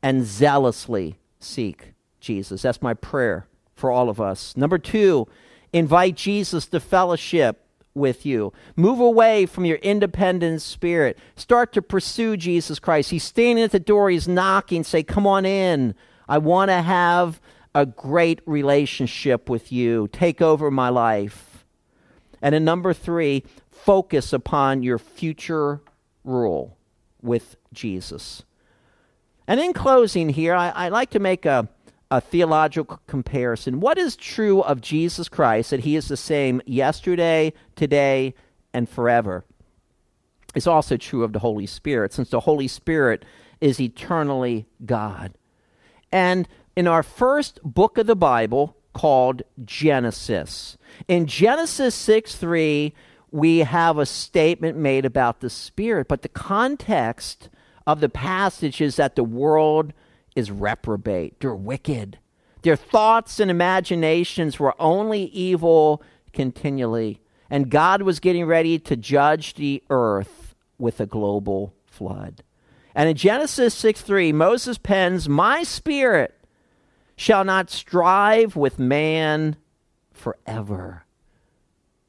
and 0.04 0.24
zealously 0.24 1.18
seek 1.40 1.94
Jesus. 2.20 2.62
That's 2.62 2.82
my 2.82 2.94
prayer 2.94 3.48
for 3.76 3.92
all 3.92 4.10
of 4.10 4.22
us. 4.22 4.56
Number 4.56 4.78
two, 4.78 5.28
invite 5.74 6.16
Jesus 6.16 6.68
to 6.68 6.80
fellowship 6.80 7.66
with 8.00 8.26
you. 8.26 8.52
Move 8.76 9.00
away 9.00 9.46
from 9.46 9.66
your 9.66 9.78
independent 9.78 10.62
spirit. 10.62 11.18
Start 11.36 11.74
to 11.74 11.82
pursue 11.82 12.38
Jesus 12.38 12.80
Christ. 12.80 13.12
He's 13.12 13.24
standing 13.24 13.64
at 13.64 13.72
the 13.72 13.80
door, 13.80 14.10
he's 14.10 14.28
knocking. 14.28 14.84
Say, 14.84 15.04
Come 15.04 15.28
on 15.28 15.46
in. 15.46 15.94
I 16.28 16.38
want 16.38 16.70
to 16.70 16.82
have 16.82 17.40
a 17.76 17.86
great 17.86 18.42
relationship 18.46 19.50
with 19.50 19.72
you. 19.72 20.08
Take 20.12 20.42
over 20.42 20.72
my 20.72 20.90
life. 20.90 21.66
And 22.42 22.56
in 22.56 22.64
number 22.64 22.94
three, 22.94 23.44
focus 23.70 24.34
upon 24.34 24.84
your 24.84 24.98
future 24.98 25.82
rule 26.24 26.78
with 27.22 27.56
Jesus. 27.74 28.44
And 29.48 29.60
in 29.60 29.74
closing 29.74 30.30
here, 30.30 30.54
I, 30.54 30.90
like 30.90 31.10
to 31.12 31.20
make 31.20 31.46
a 31.46 31.68
a 32.12 32.20
theological 32.20 33.00
comparison. 33.08 33.80
What 33.80 33.98
is 33.98 34.16
true 34.16 34.62
of 34.62 34.82
Jesus 34.82 35.30
Christ 35.30 35.70
that 35.70 35.82
he 35.82 35.96
is 35.96 36.08
the 36.08 36.18
same 36.18 36.62
yesterday, 36.66 37.54
today, 37.76 38.34
and 38.74 38.90
forever? 38.90 39.46
Is 40.56 40.66
also 40.66 40.98
true 40.98 41.24
of 41.24 41.34
the 41.34 41.40
Holy 41.40 41.68
Spirit, 41.68 42.12
since 42.14 42.30
the 42.30 42.40
Holy 42.40 42.68
Spirit 42.68 43.24
is 43.62 43.80
eternally 43.80 44.66
God. 44.86 45.34
And 46.12 46.48
in 46.76 46.88
our 46.88 47.04
first 47.04 47.60
book 47.64 47.98
of 47.98 48.08
the 48.08 48.16
Bible, 48.16 48.76
called 48.92 49.44
Genesis, 49.64 50.78
in 51.08 51.28
Genesis 51.28 51.94
6 51.94 52.36
3, 52.36 52.94
we 53.32 53.60
have 53.60 53.98
a 53.98 54.06
statement 54.06 54.78
made 54.78 55.06
about 55.06 55.40
the 55.40 55.50
Spirit, 55.50 56.08
but 56.08 56.24
the 56.24 56.30
context 56.30 57.50
of 57.86 58.00
the 58.00 58.10
passage 58.10 58.82
is 58.82 58.96
that 58.96 59.16
the 59.16 59.24
world 59.24 59.94
is 60.40 60.50
reprobate. 60.50 61.40
They're 61.40 61.54
wicked. 61.54 62.18
Their 62.64 62.76
thoughts 62.76 63.40
and 63.40 63.52
imaginations 63.52 64.60
were 64.60 64.74
only 64.82 65.26
evil 65.26 66.02
continually. 66.34 67.22
and 67.52 67.70
God 67.72 68.04
was 68.04 68.20
getting 68.20 68.46
ready 68.46 68.78
to 68.78 68.96
judge 68.96 69.56
the 69.56 69.84
earth 69.90 70.56
with 70.78 71.00
a 71.00 71.08
global 71.08 71.74
flood. 71.88 72.44
And 72.94 73.10
in 73.10 73.16
Genesis 73.16 73.74
6 73.74 74.02
3, 74.02 74.32
Moses 74.34 74.78
pens, 74.78 75.28
My 75.28 75.64
spirit 75.64 76.36
shall 77.16 77.44
not 77.44 77.70
strive 77.70 78.56
with 78.56 78.78
man 78.80 79.58
forever. 80.14 81.06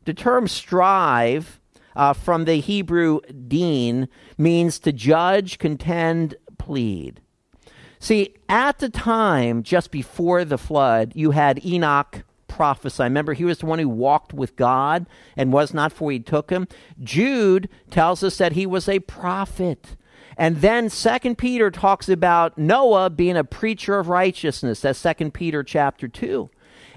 The 0.04 0.14
term 0.14 0.46
strive 0.46 1.60
uh, 1.96 2.12
from 2.12 2.44
the 2.44 2.56
Hebrew 2.56 3.20
din 3.48 4.08
means 4.38 4.78
to 4.80 4.92
judge, 4.92 5.58
contend, 5.58 6.34
plead. 6.58 7.20
See, 8.00 8.34
at 8.48 8.78
the 8.78 8.88
time, 8.88 9.62
just 9.62 9.90
before 9.90 10.44
the 10.46 10.58
flood, 10.58 11.12
you 11.14 11.32
had 11.32 11.64
Enoch 11.64 12.24
prophesy. 12.48 13.04
Remember, 13.04 13.34
he 13.34 13.44
was 13.44 13.58
the 13.58 13.66
one 13.66 13.78
who 13.78 13.90
walked 13.90 14.32
with 14.32 14.56
God 14.56 15.06
and 15.36 15.52
was 15.52 15.74
not, 15.74 15.92
for 15.92 16.10
he 16.10 16.18
took 16.18 16.50
him. 16.50 16.66
Jude 17.02 17.68
tells 17.90 18.22
us 18.22 18.38
that 18.38 18.52
he 18.52 18.66
was 18.66 18.88
a 18.88 19.00
prophet. 19.00 19.96
And 20.36 20.62
then 20.62 20.88
Second 20.88 21.36
Peter 21.36 21.70
talks 21.70 22.08
about 22.08 22.56
Noah 22.56 23.10
being 23.10 23.36
a 23.36 23.44
preacher 23.44 23.98
of 23.98 24.08
righteousness. 24.08 24.80
That's 24.80 24.98
Second 24.98 25.34
Peter 25.34 25.62
chapter 25.62 26.08
2. 26.08 26.48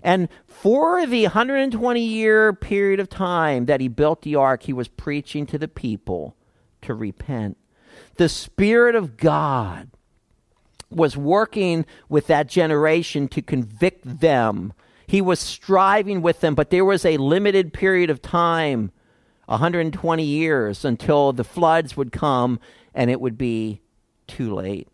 And 0.01 0.30
for 0.47 1.06
the 1.06 1.24
120 1.24 2.01
year 2.01 2.54
period 2.54 3.01
of 3.01 3.10
time 3.10 3.66
that 3.66 3.82
he 3.82 3.89
built 3.89 4.22
the 4.22 4.36
ark, 4.36 4.64
he 4.64 4.74
was 4.74 4.88
preaching 4.88 5.45
to 5.47 5.58
the 5.58 5.68
people 5.68 6.38
to 6.82 6.93
repent. 6.93 7.58
The 8.16 8.30
Spirit 8.30 8.95
of 8.95 9.18
God 9.18 9.89
was 10.95 11.17
working 11.17 11.85
with 12.09 12.27
that 12.27 12.47
generation 12.47 13.27
to 13.29 13.41
convict 13.41 14.19
them. 14.19 14.73
He 15.07 15.21
was 15.21 15.39
striving 15.39 16.21
with 16.21 16.41
them, 16.41 16.55
but 16.55 16.69
there 16.69 16.85
was 16.85 17.05
a 17.05 17.17
limited 17.17 17.73
period 17.73 18.09
of 18.09 18.21
time 18.21 18.91
120 19.45 20.23
years 20.23 20.85
until 20.85 21.33
the 21.33 21.43
floods 21.43 21.97
would 21.97 22.11
come 22.11 22.59
and 22.93 23.09
it 23.09 23.19
would 23.19 23.37
be 23.37 23.81
too 24.27 24.53
late. 24.53 24.87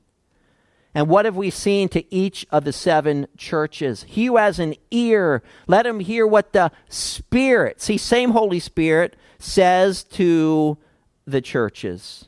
And 0.94 1.08
what 1.08 1.26
have 1.26 1.36
we 1.36 1.52
seen 1.52 1.88
to 1.90 2.14
each 2.14 2.48
of 2.50 2.64
the 2.66 2.74
seven 2.74 3.28
churches? 3.38 4.04
He 4.08 4.26
who 4.26 4.38
has 4.38 4.58
an 4.58 4.74
ear, 4.90 5.44
let 5.68 5.86
him 5.86 6.00
hear 6.00 6.26
what 6.26 6.52
the 6.52 6.72
Spirit, 6.90 7.80
see, 7.80 7.98
same 7.98 8.32
Holy 8.32 8.60
Spirit, 8.60 9.16
says 9.38 10.04
to 10.04 10.78
the 11.26 11.42
churches. 11.42 12.28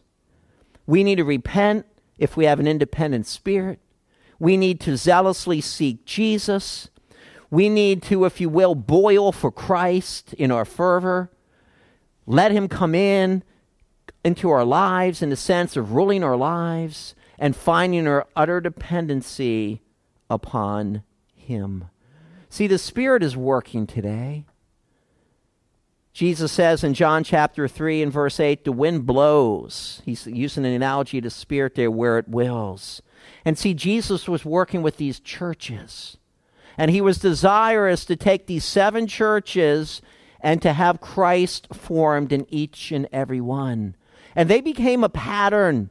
We 0.86 1.04
need 1.04 1.16
to 1.16 1.24
repent 1.24 1.86
if 2.22 2.38
we 2.38 2.46
have 2.46 2.60
an 2.60 2.68
independent 2.68 3.26
spirit. 3.26 3.80
We 4.40 4.56
need 4.56 4.80
to 4.82 4.96
zealously 4.96 5.60
seek 5.60 6.06
Jesus. 6.06 6.90
We 7.50 7.68
need 7.68 8.04
to, 8.04 8.26
if 8.26 8.40
you 8.40 8.48
will, 8.48 8.76
boil 8.76 9.32
for 9.32 9.52
Christ 9.52 10.34
in 10.36 10.52
our 10.52 10.64
fervor. 10.64 11.32
Let 12.26 12.52
him 12.52 12.68
come 12.68 12.96
in 12.96 13.44
into 14.24 14.52
our 14.52 14.64
lives 14.64 15.24
in 15.24 15.32
the 15.32 15.36
sense 15.36 15.76
of 15.76 15.94
ruling 15.94 16.24
our 16.24 16.38
lives 16.38 17.16
and 17.40 17.56
finding 17.56 18.08
our 18.08 18.28
utter 18.36 18.62
dependency 18.62 19.82
upon 20.30 21.02
Him. 21.36 21.86
See, 22.50 22.68
the 22.68 22.78
Spirit 22.78 23.24
is 23.24 23.36
working 23.36 23.88
today. 23.88 24.46
Jesus 26.14 26.52
says 26.52 26.84
in 26.84 26.94
John 26.94 27.24
chapter 27.24 27.68
3 27.68 28.02
and 28.04 28.12
verse 28.12 28.40
8, 28.40 28.66
the 28.66 28.72
wind 28.72 29.06
blows. 29.06 30.02
He's 30.04 30.28
using 30.28 30.66
an 30.66 30.74
analogy 30.74 31.22
to 31.22 31.30
spirit 31.30 31.76
there 31.76 31.90
where 31.90 32.18
it 32.18 32.28
wills. 32.28 33.02
And 33.46 33.58
see, 33.58 33.74
Jesus 33.74 34.28
was 34.28 34.44
working 34.44 34.82
with 34.82 34.98
these 34.98 35.20
churches. 35.20 36.18
And 36.78 36.92
he 36.92 37.02
was 37.02 37.20
desirous 37.20 38.04
to 38.06 38.16
take 38.16 38.48
these 38.48 38.66
seven 38.66 39.08
churches 39.08 40.02
and 40.42 40.62
to 40.62 40.74
have 40.74 41.02
Christ 41.02 41.68
formed 41.74 42.34
in 42.34 42.46
each 42.50 42.92
and 42.92 43.08
every 43.14 43.42
one. 43.42 43.96
And 44.36 44.50
they 44.50 44.62
became 44.62 45.04
a 45.04 45.10
pattern 45.10 45.90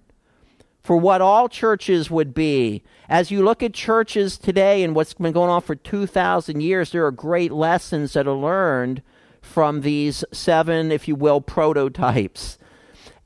for 0.83 0.97
what 0.97 1.21
all 1.21 1.49
churches 1.49 2.11
would 2.11 2.35
be. 2.35 2.83
As 3.09 3.31
you 3.31 3.45
look 3.45 3.63
at 3.63 3.75
churches 3.75 4.39
today 4.39 4.83
and 4.83 4.95
what's 4.95 5.15
been 5.15 5.33
going 5.33 5.51
on 5.51 5.63
for 5.63 5.75
2,000 5.75 6.61
years, 6.61 6.91
there 6.91 7.07
are 7.07 7.11
great 7.11 7.53
lessons 7.53 8.15
that 8.15 8.27
are 8.27 8.35
learned 8.35 9.03
from 9.41 9.81
these 9.81 10.25
seven, 10.33 10.93
if 10.93 11.09
you 11.09 11.15
will, 11.15 11.41
prototypes. 11.41 12.59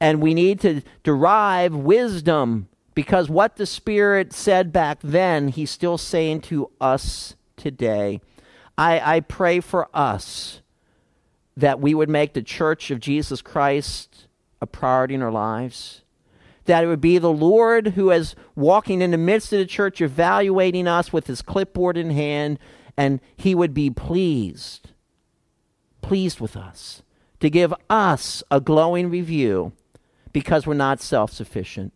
And 0.01 0.21
we 0.21 0.35
need 0.35 0.61
to 0.61 0.83
derive 1.03 1.75
wisdom 1.75 2.69
because 2.95 3.29
what 3.29 3.57
the 3.57 3.67
Spirit 3.67 4.33
said 4.33 4.73
back 4.73 4.99
then, 5.03 5.49
He's 5.49 5.71
still 5.71 5.99
saying 5.99 6.43
to 6.43 6.71
us 6.81 7.37
today. 7.57 8.21
I, 8.77 9.17
I 9.17 9.21
pray 9.21 9.61
for 9.61 9.89
us 9.95 10.61
that 11.57 11.81
we 11.81 11.95
would 11.95 12.09
make 12.09 12.33
the 12.33 12.43
church 12.43 12.91
of 12.91 13.01
Jesus 13.01 13.41
Christ 13.41 14.27
a 14.61 14.67
priority 14.67 15.15
in 15.15 15.23
our 15.23 15.31
lives. 15.31 16.03
That 16.65 16.83
it 16.83 16.87
would 16.87 17.01
be 17.01 17.19
the 17.19 17.33
Lord 17.33 17.89
who 17.89 18.11
is 18.11 18.35
walking 18.57 19.03
in 19.03 19.11
the 19.11 19.19
midst 19.19 19.53
of 19.53 19.59
the 19.59 19.67
church, 19.67 20.01
evaluating 20.01 20.89
us 20.89 21.13
with 21.13 21.27
his 21.27 21.43
clipboard 21.43 21.97
in 21.97 22.11
hand, 22.11 22.59
and 22.97 23.21
he 23.37 23.55
would 23.55 23.75
be 23.75 23.91
pleased, 23.91 24.91
pleased 26.05 26.39
with 26.39 26.55
us, 26.55 27.03
to 27.41 27.49
give 27.49 27.73
us 27.89 28.43
a 28.51 28.61
glowing 28.61 29.09
review 29.09 29.73
because 30.35 30.67
we're 30.67 30.75
not 30.75 31.01
self 31.01 31.33
sufficient. 31.33 31.95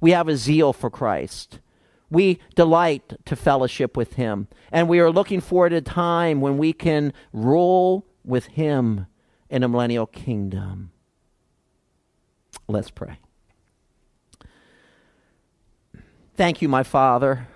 We 0.00 0.12
have 0.12 0.28
a 0.28 0.36
zeal 0.36 0.72
for 0.72 0.88
Christ. 0.88 1.58
We 2.10 2.38
delight 2.54 3.18
to 3.24 3.34
fellowship 3.34 3.96
with 3.96 4.14
him. 4.14 4.46
And 4.70 4.88
we 4.88 5.00
are 5.00 5.10
looking 5.10 5.40
forward 5.40 5.70
to 5.70 5.76
a 5.76 5.80
time 5.80 6.40
when 6.40 6.58
we 6.58 6.72
can 6.72 7.12
rule 7.32 8.06
with 8.24 8.46
him 8.46 9.06
in 9.48 9.64
a 9.64 9.68
millennial 9.68 10.06
kingdom. 10.06 10.92
Let's 12.68 12.90
pray. 12.90 13.18
Thank 16.36 16.62
you, 16.62 16.68
my 16.68 16.84
Father. 16.84 17.48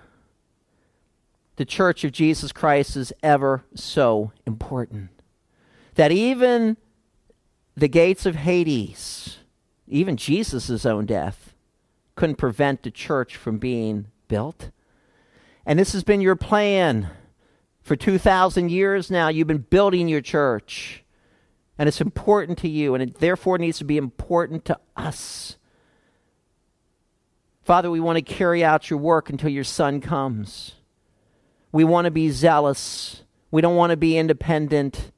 The 1.55 1.64
church 1.64 2.03
of 2.03 2.11
Jesus 2.11 2.51
Christ 2.51 2.97
is 2.97 3.12
ever 3.22 3.64
so 3.76 4.32
important. 4.45 5.14
That 5.95 6.12
even 6.12 6.76
the 7.76 7.88
gates 7.88 8.26
of 8.26 8.36
Hades, 8.36 9.38
even 9.86 10.16
Jesus' 10.16 10.84
own 10.86 11.07
death, 11.07 11.55
couldn't 12.16 12.36
prevent 12.36 12.82
the 12.82 12.90
church 12.90 13.36
from 13.36 13.59
being 13.59 14.07
built. 14.28 14.70
And 15.66 15.78
this 15.78 15.92
has 15.92 16.05
been 16.05 16.20
your 16.20 16.36
plan 16.36 17.11
for 17.82 17.97
2,000 17.97 18.70
years 18.70 19.11
now. 19.11 19.28
You've 19.28 19.47
been 19.47 19.59
building 19.59 20.09
your 20.09 20.20
church 20.20 21.05
and 21.78 21.88
it's 21.88 22.01
important 22.01 22.59
to 22.59 22.68
you, 22.68 22.95
and 22.95 23.03
it 23.03 23.18
therefore 23.18 23.59
needs 23.59 23.78
to 23.78 23.84
be 23.84 23.97
important 23.97 24.64
to 24.66 24.78
us. 24.97 25.57
Father, 27.64 27.90
we 27.90 28.01
want 28.01 28.16
to 28.16 28.22
carry 28.22 28.62
out 28.62 28.90
your 28.90 28.99
work 28.99 29.28
until 29.28 29.49
your 29.49 29.64
Son 29.64 30.01
comes. 30.01 30.74
We 31.72 31.82
want 31.82 32.05
to 32.05 32.11
be 32.11 32.30
zealous. 32.30 33.22
We 33.51 33.61
don't 33.61 33.74
want 33.74 33.90
to 33.90 33.97
be 33.97 34.16
independent. 34.16 35.11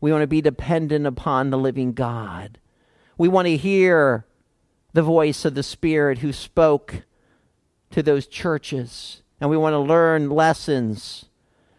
We 0.00 0.12
want 0.12 0.22
to 0.22 0.26
be 0.26 0.40
dependent 0.40 1.06
upon 1.06 1.50
the 1.50 1.58
living 1.58 1.92
God. 1.92 2.58
We 3.18 3.28
want 3.28 3.46
to 3.46 3.56
hear 3.56 4.26
the 4.92 5.02
voice 5.02 5.44
of 5.44 5.54
the 5.54 5.62
Spirit 5.62 6.18
who 6.18 6.32
spoke 6.32 7.02
to 7.90 8.02
those 8.02 8.26
churches. 8.26 9.22
And 9.40 9.50
we 9.50 9.56
want 9.56 9.74
to 9.74 9.78
learn 9.78 10.30
lessons 10.30 11.26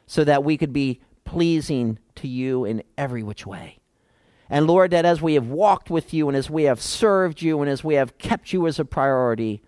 so 0.06 0.24
that 0.24 0.44
we 0.44 0.58
could 0.58 0.74
be 0.74 1.02
pleasing 1.24 2.00
to 2.16 2.28
you 2.28 2.66
in 2.66 2.84
every 2.98 3.24
which 3.24 3.46
way. 3.46 3.80
And 4.50 4.68
Lord, 4.68 4.92
that 4.92 5.06
as 5.06 5.22
we 5.22 5.36
have 5.36 5.48
walked 5.48 5.90
with 5.90 6.14
you 6.14 6.28
and 6.28 6.36
as 6.36 6.50
we 6.50 6.64
have 6.64 6.82
served 6.82 7.42
you 7.42 7.62
and 7.62 7.70
as 7.70 7.84
we 7.84 7.96
have 7.96 8.18
kept 8.18 8.52
you 8.52 8.68
as 8.68 8.80
a 8.80 8.86
priority, 8.86 9.62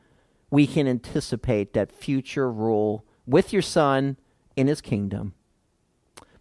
we 0.51 0.67
can 0.67 0.87
anticipate 0.87 1.73
that 1.73 1.91
future 1.91 2.51
rule 2.51 3.05
with 3.25 3.53
your 3.53 3.61
Son 3.61 4.17
in 4.55 4.67
his 4.67 4.81
kingdom. 4.81 5.33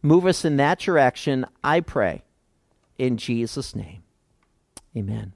Move 0.03 0.27
us 0.27 0.45
in 0.45 0.57
that 0.57 0.81
direction, 0.81 1.47
I 1.63 1.81
pray, 1.81 2.23
in 2.99 3.17
Jesus' 3.17 3.75
name. 3.77 4.03
Amen. 4.97 5.33